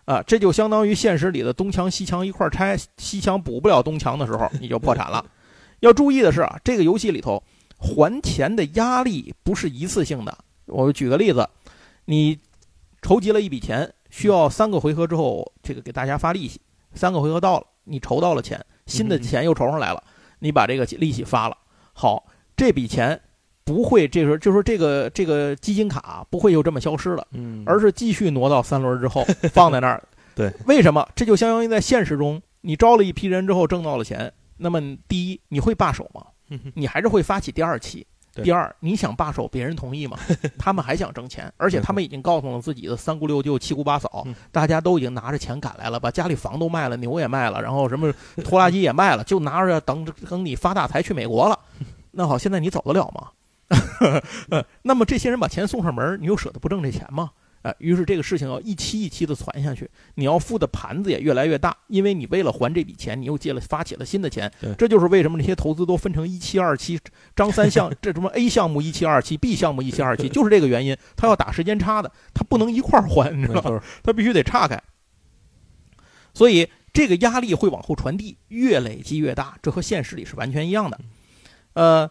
[0.10, 5.24] 啊，这就相当于现实里的东墙西墙一块儿拆，西墙补不了东墙的时候，你就破产了。
[5.82, 7.43] 要注意的是啊，这个游戏里头
[7.78, 10.36] 还钱的压力不是一次性的。
[10.66, 11.47] 我举个例子，
[12.05, 12.39] 你
[13.03, 16.60] 筹集了一笔钱，需要三个回合之后，这个给大家发利息。
[16.95, 20.03] 三个回合到了，你筹到了钱，新的钱又筹上来了，
[20.39, 21.55] 你把这个利息发了。
[21.93, 22.26] 好，
[22.57, 23.22] 这笔钱
[23.70, 27.28] 不会，这时候就说这个这个基金卡不会就这么消失了。
[27.34, 30.03] 嗯，而是继续挪到三轮之后 放在那儿。
[30.36, 31.07] 对，为什么？
[31.15, 36.24] 这就相当于在现实中，你招了一批人之后挣到了钱，那么第一，你会罢手吗？
[36.74, 38.07] 你还是会发起第二期。
[38.41, 40.17] 第二，你想罢手，别人同意吗？
[40.57, 48.13] 他们还想挣钱，而且他们已经告诉了自己的三姑六舅、七姑八嫂嗯，大家都已经拿着钱赶来了，把家里房都卖了，牛也卖了，然后什么
[48.43, 51.59] 拖拉机也卖了，就拿着等等你发大财去美国了。
[52.11, 53.28] 那好，现在你走得了吗？
[54.49, 57.32] 呃，那么这些人把钱送上门，你又舍得不挣这钱吗？
[57.61, 66.97] 啊、于是这个事情要一期一期的传下去，你要付的盘子也越来越大，因为你为了还这笔钱，你又借了发起了新的钱，这就是为什么这些投资都分成一期、二期、
[67.36, 73.72] 张三项， 这什么 A 项目一期、二期，B 项目一期、二期，就是这个原因，他要打时间差的，他不能一块儿还，你知道吗？
[73.72, 74.82] 没错，它必须得岔开。
[76.34, 80.97] 所以这个压力会往后传递，越累积越大，这和现实里是完全一样的。
[81.74, 82.09] 呃，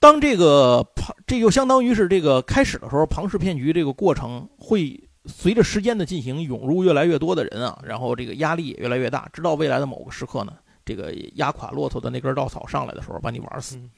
[0.00, 13.76] 当这个庞，这就相当于是这个开始的时候，庞氏骗局这个过程会随着时间的进行，涌入越来越多的人啊，然后这个压力也越来越大，直到未来的某个时刻呢，这个压垮骆驼的那根稻草上来的时候，把你玩死。
[13.76, 13.90] 嗯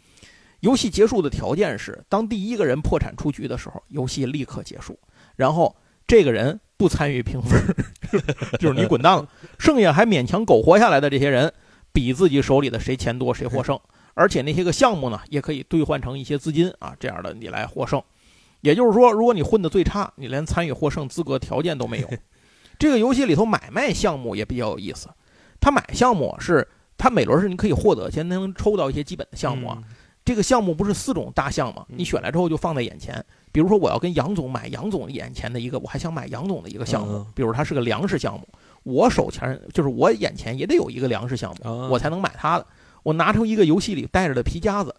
[0.63, 4.97] 游戏结束的条件是，当第一个人破产出局的时候，游戏立刻结束，
[5.35, 5.75] 然后
[6.07, 7.61] 这个人不参与评分，
[8.61, 9.29] 就是你滚蛋了。
[9.59, 11.53] 剩下还勉强苟活下来的这些人，
[11.93, 13.77] 比自己手里的谁钱多谁获胜。
[14.15, 18.03] 而且那些个项目呢，也可以兑换成一些资金啊，这样的你来获胜。
[18.61, 22.09] 也就是说，如果你混得最差，你连参与获胜资格条件都没有。
[22.79, 25.09] 这个游戏里头买卖项目也比较有意思，
[25.61, 29.83] 他买项目是他每轮是你可以获得先能抽到一些基本的项目啊。
[30.25, 31.85] 这个项目不是四种大项吗？
[31.89, 33.25] 嗯你选来之后就放在眼前。
[33.51, 38.47] 比如说，我要跟杨总买杨总眼前的一个，我还想买杨总的一个项目嗯，比如他是个粮食项目，
[38.85, 42.67] 我手前就是我眼前也得有一个粮食项目，啊我才能买他的。
[43.03, 44.95] 我拿出一个游戏里带着的皮夹子，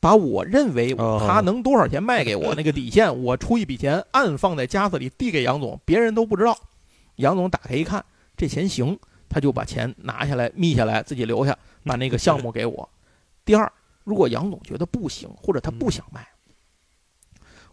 [0.00, 6.56] 把我认为哦他能多少钱卖给我那个底线，我出一笔钱暗放在夹子里递给杨总，别人都不知道。
[7.16, 8.04] 杨总打开一看，
[8.36, 8.98] 这钱行，
[9.28, 12.88] 他就把钱拿下来密下来，自己留下，把那个项目给我。
[13.44, 13.72] 第二，
[14.04, 16.28] 如果杨总觉得不行，或者他不想卖，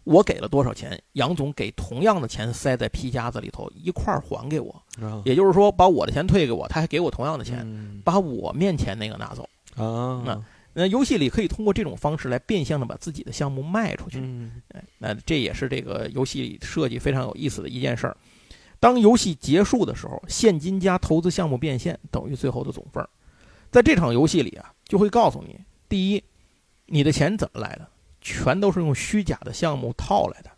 [0.04, 9.46] 我给了多少钱，杨总给同样的钱塞在皮夹子里头一块儿还给我，啊也就是说把我的钱退给我，他还给我同样的钱，嗯把我面前那个拿走。
[9.76, 10.44] 啊那
[10.76, 14.18] 那游戏里可以通过这种方式来变相的把自己的项目卖出去。
[14.20, 18.16] 嗯哎，那这也是这个游戏设计非常有意思的一件事儿。
[18.80, 23.08] 当游戏结束的时候，现金加投资项目变现等于最后的总分儿。
[23.70, 25.58] 在这场游戏里啊，就会告诉你：
[25.88, 26.22] 第一，
[26.86, 27.88] 你的钱怎么来的？
[28.20, 30.50] 全都是用虚假的项目套来的。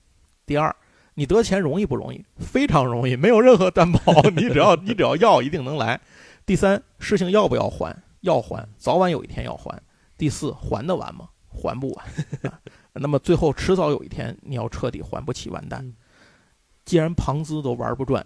[0.47, 0.75] 第二，
[1.15, 2.25] 你得钱容易不容易？
[2.39, 6.01] 非常容易，没有任何担保， 你只要你只要要，一定能来。
[6.47, 7.95] 第三，事情要不要还？
[8.27, 9.81] 要还，早晚有一天要还。
[10.19, 11.29] 第四，还得完吗？
[11.49, 12.07] 还不完。
[12.51, 12.61] 啊
[12.95, 15.95] 那么最后迟早有一天你要彻底还不起，完蛋嗯。
[16.85, 18.25] 既然庞资都玩不转，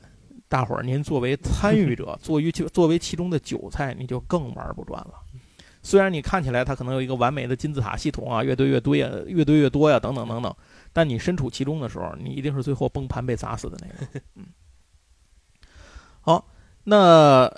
[0.48, 5.14] 大伙儿您作为参与者， 作为作为其中的韭菜，你就更玩不转了。
[5.82, 10.54] 虽然你看起来它可能有一个完美的金字塔系统啊，越堆越堆呀，越堆越多呀，等等等等，
[10.92, 14.20] 但你身处其中的时候，你一定是最后崩盘被砸死的那个。
[14.36, 14.46] 嗯，
[16.20, 16.46] 好，
[16.84, 17.50] 那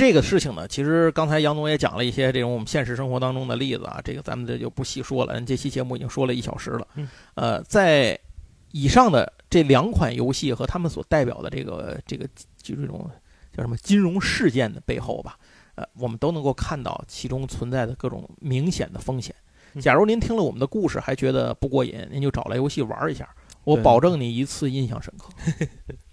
[0.00, 5.38] 这个事情呢，其实刚才杨总也讲了一些这种我们现实生活当中的例子啊，这个咱们这就不细说了。
[5.42, 6.88] 这期节目已经说了一小时了。
[6.94, 8.18] 嗯，呃，在
[8.72, 12.26] 以上的这两款游戏和他们所代表的这个这个
[12.62, 13.10] 就这种
[13.54, 15.36] 叫什么金融事件的背后吧，
[15.74, 19.34] 呃，我们都能够看到其中存在的各种明显的风险。
[19.74, 23.28] 嗯假如您听了我们的故事还觉得不过瘾，您就找来游戏玩一下，
[23.64, 25.28] 我保证你一次印象深刻。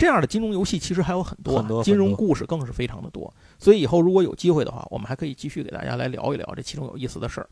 [0.00, 3.32] 这样的金融游戏其实还有很多啊，很多金融故事更是非常的多。
[3.58, 7.48] 所以以后如果有机会的话，我们还可以继续给大家来聊一聊这其中有意思的事儿。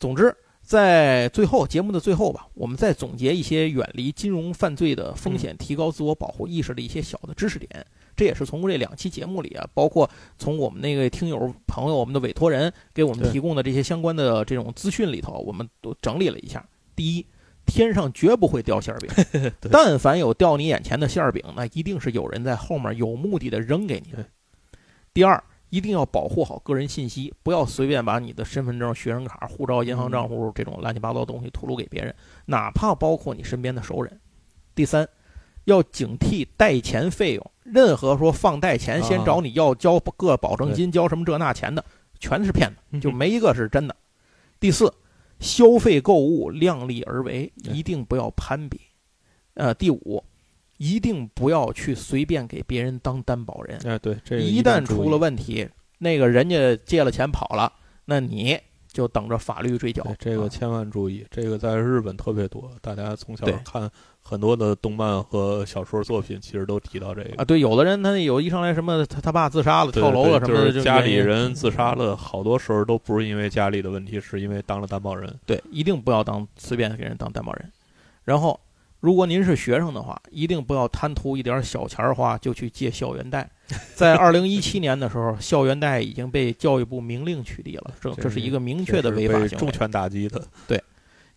[0.00, 7.86] 总之，在最后节目的最后吧，我们再总结一些远离金融犯罪的风险、提高自我保护意识的一些小的知识点。
[8.16, 16.68] 这也是从这两期节目里啊，包括从我们那个听友朋友、我们的委托人给我们提供的这些相关的这种资讯里头，我们都整理了一下。
[16.96, 17.24] 第一，
[17.68, 24.24] 天上绝不会掉馅儿饼， 但凡有掉你眼前的馅儿饼，那一定是有人在后面有目的的扔给你的。
[25.14, 32.14] 第二，一定要保护好个人信息，不要随便把你的身份证、学生卡、护照、银行账户这种乱七八糟的东西吐露给别人，
[32.46, 34.20] 哪怕包括你身边的熟人。
[34.74, 35.06] 第三，
[35.64, 41.84] 要警惕贷钱费用，任何说放贷前先啊找你要交个保证金、交什么这那钱的，
[42.18, 43.94] 全是骗子，嗯就没一个是真的。
[44.60, 44.92] 第四，
[45.40, 48.80] 消费购物量力而为，一定不要攀比。
[49.54, 50.22] 呃，第五，
[50.76, 55.68] 一定不要去随便给别人当担保人，哎对，这一旦出了问题，
[55.98, 57.72] 那个人家借了钱跑了，
[58.04, 58.58] 那你
[58.98, 60.04] 就等着法律追缴。
[60.18, 63.88] 这个啊千万注意，这个在日本特别多，大家从小看
[64.20, 67.44] 很多的动漫和小说作品，其实都提到这个啊，。
[67.44, 75.32] 对，有的人他有一上来什么他他爸自杀了、跳楼了什么的，就是家里人自杀了，好多时候都不是因为家里的问题，是因为当了担保人。
[75.46, 77.70] 对，一定不要当随便给人当担保人。
[78.24, 78.58] 然后，
[78.98, 83.48] 如果您是学生的话，一定不要贪图一点小钱儿花就去借校园贷。
[83.94, 89.48] 在二零一七年的时候，校园贷已经被教育部明令取缔了，这这这是一个明确的违法行为。
[89.48, 90.42] 重拳打击的。
[90.66, 90.82] 对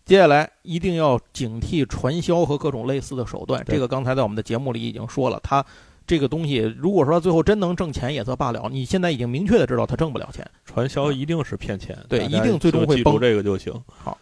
[0.04, 3.62] 接下来一定要警惕传销和各种类似的手段。
[3.66, 5.64] 这个刚才在我们的节目里已经说了，它
[6.06, 10.44] 这个东西如果说最后真能挣钱也则罢了，你现在已经明确的知道它挣不了钱。
[10.64, 13.72] 传销一定是骗钱，对一定最终就记住会崩这个就行。
[13.86, 14.18] 好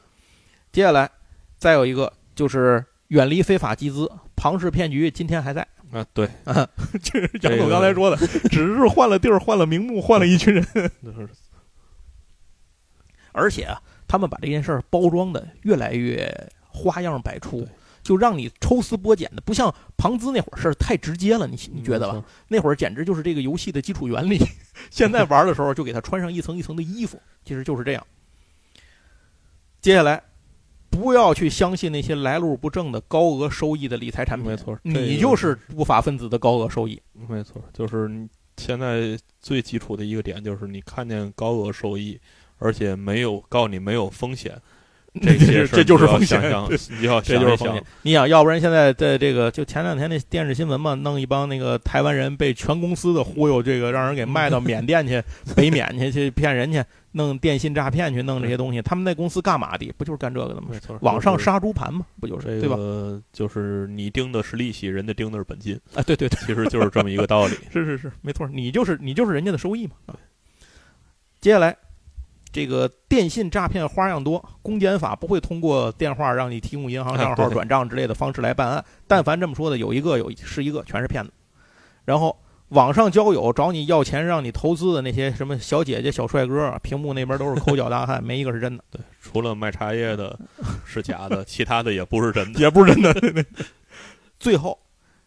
[0.73, 1.11] 接下来
[1.57, 5.67] 再有一个就是远离非法集资，庞氏骗局今天还在。
[5.93, 6.69] 啊，对，啊，
[7.03, 8.17] 这是这个杨总刚才说的，
[8.49, 10.65] 只是换了地儿、换了名目、换了一群人，
[13.33, 16.33] 而且啊，他们把这件事儿包装的越来越
[16.69, 17.67] 花样百出，
[18.03, 22.25] 就让你抽丝剥茧的，不像庞兹那会儿事儿太直接了，你你觉得吧？
[22.49, 24.39] 那会儿简直就是这个游戏的基础原理。
[24.91, 28.07] 现在玩的时候就给他穿上一层一层的衣服，其实就是这样。
[29.81, 30.23] 接下来，
[30.91, 37.01] 不要去相信那些来路不正的高额收益的理财产品，没错这你就是不法分子的高额收益。
[37.29, 42.21] 没错，就是你现在最基础的一个点就是你看见高额收益，
[42.59, 44.61] 而且没有告诉你没有风险，
[45.21, 46.41] 这些事这就是风险
[47.01, 47.83] 你要这就是风险。。
[48.03, 55.21] 你想要不然现在在这个就前两天那电视新闻嘛，弄一帮那个台湾人被全公司的忽悠，这个让人给卖到缅甸去、
[55.57, 56.81] 北缅去去骗人去，
[57.13, 58.81] 弄电信诈骗去弄这些东西。
[58.83, 59.93] 他们那公司干嘛的？
[59.99, 60.69] 不就是干这个的吗？
[61.01, 62.77] 网上杀猪盘嘛，不就是对吧？
[63.33, 67.55] 就是你盯的是利息，人家盯的是本金，啊，对对对，其实就是这么一个道理。
[67.73, 69.95] 是是是，没错，你就是你就是人家的收益嘛。
[70.07, 70.15] 啊
[71.41, 71.75] 接下来
[72.53, 78.85] 这个电信诈骗花样多，公检法不会通过电话让你提供银行账号、转账之类的方式来办案。
[79.07, 81.33] 但凡这么说的，有一个有是一个，全是骗子。
[82.05, 82.37] 然后
[82.71, 88.83] 网上交友找你要钱让你投资的那些什么小姐姐、小帅哥，屏幕那边都是抠脚大汉，没一个是真的。
[88.91, 90.39] 对除了卖茶叶的
[90.85, 92.59] 是假的， 其他的也不是真的。
[92.59, 93.45] 也不是真的。
[94.41, 94.79] 最后，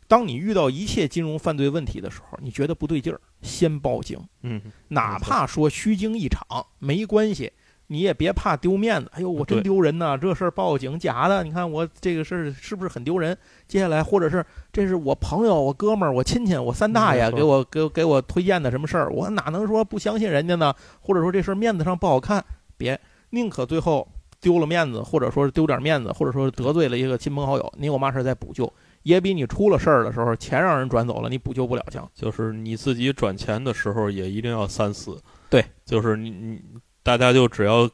[0.07, 6.45] 当你遇到一切金融犯罪问题的时候，你觉得不对劲儿，先报警，嗯，哪怕说虚惊一场，
[6.80, 7.51] 没关系。
[7.88, 10.17] 你也别怕丢面子，哎呦，我真丢人呐！
[10.17, 13.38] 这事儿报警假的，你看我这个事儿是不是很丢人？
[13.67, 20.73] 接下来，或者是这是我朋友、我哥们儿、我亲戚、我三大爷给我给我给我推荐的什么事儿，我哪能说不相信人家呢？
[21.01, 22.43] 或者说这事儿面子上不好看，
[22.77, 22.99] 别，
[23.31, 24.07] 宁可最后
[24.39, 28.71] 丢了面子，或者说是丢点面子，或者说得罪了一个亲朋好友，你有嘛事儿再补救，
[29.03, 32.09] 也比你出了事儿的时候钱让人转走了，你补救不了强。
[32.13, 35.17] 就是你自己转钱的时候也一定要三思。
[35.49, 36.61] 对，就是你你
[37.03, 37.89] 大家就只要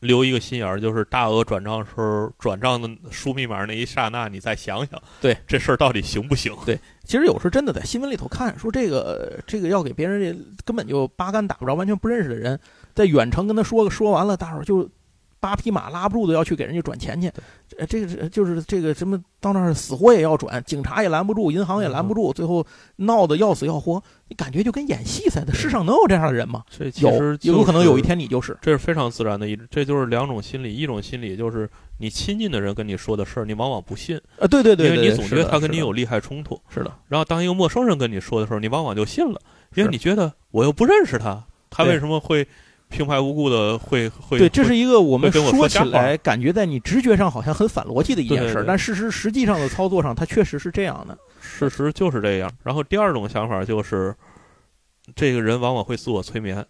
[0.00, 6.54] 留一个心眼儿，就是大额转账时候转账的输密码那一刹那，你再想想，对这事儿到底行不行？
[6.64, 12.58] 对其实有时候真的在新闻里头看，说这个这个要给别人这根本就八竿打不着、完全不认识的人，
[12.94, 14.88] 在远程跟他说个说完了，大伙儿就
[15.40, 17.30] 八匹马拉不住的要去给人家转钱去。
[17.78, 22.66] 呃，这个是就是这个什么到那儿死活也要转，警察也拦不住，银行也拦不住，最后
[22.96, 24.02] 闹得要死要活。
[24.28, 26.64] 你感觉就跟演戏似的，世上能有这样的人吗？
[26.68, 28.56] 这其有实，有可能有一天你就是。
[28.60, 36.60] 这是非常自然的一，这就是两种心理，一种心理就是你亲近的人跟你说的事儿，你往往不信，啊，对对对对，因为你总觉得他跟你有利害冲突。
[36.68, 39.40] 是的，然后当一个陌生人跟你说的时候，你往往就信了，
[39.74, 42.46] 因为你觉得我又不认识他，他为什么会
[42.88, 44.38] 平白无故的会会？
[44.38, 51.16] 对，这是一个我们说起来感觉在你直觉上好像很反逻辑的一件事儿，但事实实际上的操作上，它确实是这样的。
[51.40, 52.50] 事实就是这样。
[52.62, 54.14] 然后第二种想法就是，
[55.14, 56.64] 这个人往往会自我催眠。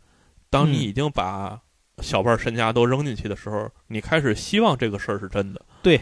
[0.50, 1.58] 当你嗯已经把
[2.00, 5.60] 小半身家都扔进去的时候，你开始希望这个事儿是真的。
[5.82, 6.00] 对，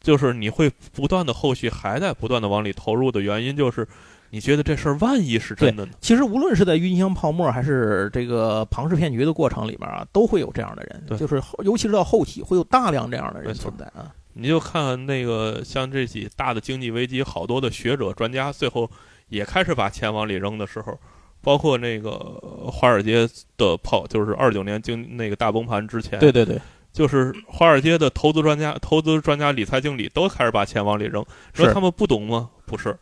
[0.00, 3.86] 就是你会不断的后续还在不断的往里投入的原因，就是
[4.30, 5.92] 你觉得这事儿万一是真的呢？
[6.00, 14.12] 其实无论是在郁金香泡沫还是这个庞氏骗局的过程里边啊，都会有这样的人，就是后尤其是到后期会有大量这样的人存在啊。
[14.34, 18.90] 你就看那个像这起大的经济危机，好多的学者专家最后
[19.28, 20.98] 也开始把钱往里扔的时候，
[21.40, 23.26] 包括那个呃华尔街
[23.56, 26.60] 的泡，就是二九年经那个大崩盘之前，对对对，
[26.92, 31.24] 就是华尔街的投资专家、投资专家、理财经理都开始把钱往里扔。
[31.54, 32.50] 说他们不懂吗？
[32.66, 32.94] 不是，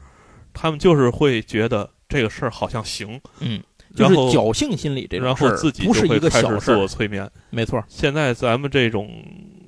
[0.55, 3.63] 他们就是会觉得这个事儿好像行，嗯，
[3.95, 7.31] 就然后是侥幸心理这种然事儿后自己不一个就是会开始自我小事儿，催眠。
[7.51, 9.11] 没错，现在咱们这种，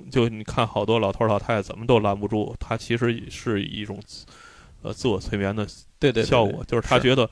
[0.09, 4.25] 就你看好多老头儿老太太怎么都拦不住，他其实是一种自
[4.81, 5.67] 呃自我催眠的
[5.99, 7.29] 对对对效果，就是他觉得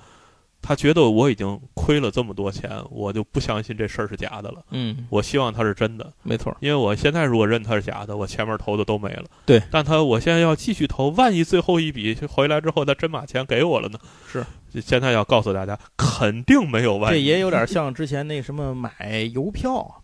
[0.68, 4.66] 他觉得我已经亏了这么多钱，我就不相信这事儿是假的了。
[4.72, 9.26] 嗯，我希望它是真的，没错，因为我现在如果认它是假的，我前面投的都没了。
[9.46, 14.00] 对，但他我现在要继续投，万一最后一笔回来之后，他真把钱给我了呢？
[14.28, 14.44] 是，
[14.82, 17.16] 现在要告诉大家，肯定没有万一。
[17.16, 20.02] 这也有点像之前那什么买邮票、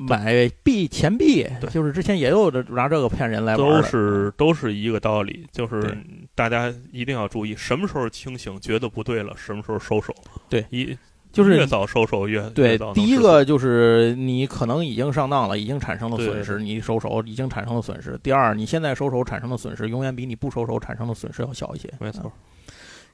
[0.00, 5.96] 买币、钱币，就是之前也有的拿这个骗人来玩都是都是一个道理，就是
[6.34, 10.14] 大家一定要注意，什么时候清醒，觉得不对了，什么时候收手。
[10.48, 10.96] 对一
[11.32, 18.18] 就是越早收手越对第一个就是你可能已经上当了，已经产生了损失，你收手已经产生了损失。
[18.22, 21.92] 第二，你现在收手产生的损失，永远比你不收手产生的损失要小一些。
[22.00, 22.32] 没错啊。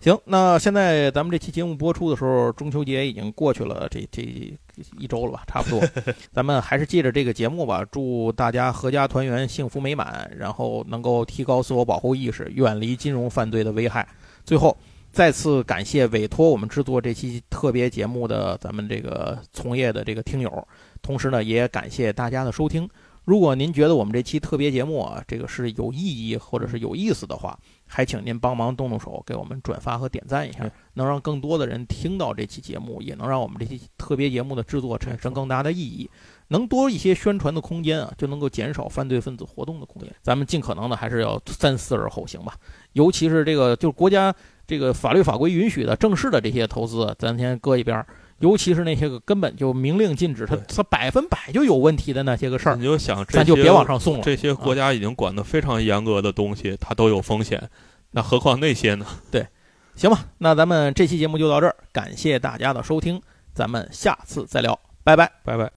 [0.02, 4.20] 行，那现在咱们这期节目播出的时候，中秋节已经过去了，这这
[4.98, 5.80] 一周了吧，差不多。
[6.34, 14.04] 咱们还是借着这个节目吧，祝大家阖家团圆、幸福美满，然后能够提高自我保护意识，远离金融犯罪的危害。
[14.44, 14.76] 最后，
[15.12, 20.66] 再次感谢委托我们制作这期特别节目的咱们这个从业的这个听友，
[21.00, 22.88] 同时呢，也感谢大家的收听。
[23.24, 27.56] 如果您觉得我们这期特别节目啊，这个是有意义或者是有意思的话，
[27.94, 30.60] 还请您帮忙动动手，给我们转发和点赞一下，
[30.94, 36.08] 能让更多的人听到这期节目，也能让我们这期特别节目的制作产生更大的意义。
[36.48, 40.10] 能多一些宣传的空间啊，就能够减少犯罪分子活动的空间。
[40.22, 42.54] 咱们尽可能的还是要三思而后行吧，
[42.94, 44.34] 尤其是这个就是国家
[44.66, 48.06] 这个法律法规允许的正式的这些投资，咱先搁一边儿。
[48.42, 54.22] 尤其是那些个根本就明令禁止，它对它百分百就有问题的那些个事儿你，就想这些，咱就别往上送了。
[54.22, 57.70] 这些国家已经管得非常严格的东西，它都有风险，
[58.10, 59.06] 那何况那些呢？
[59.30, 59.46] 对
[59.94, 63.20] 行吧，那咱们这期节目就到这儿，感谢大家的收听，
[63.54, 65.30] 咱们下次再聊，拜拜。
[65.44, 65.70] 拜拜。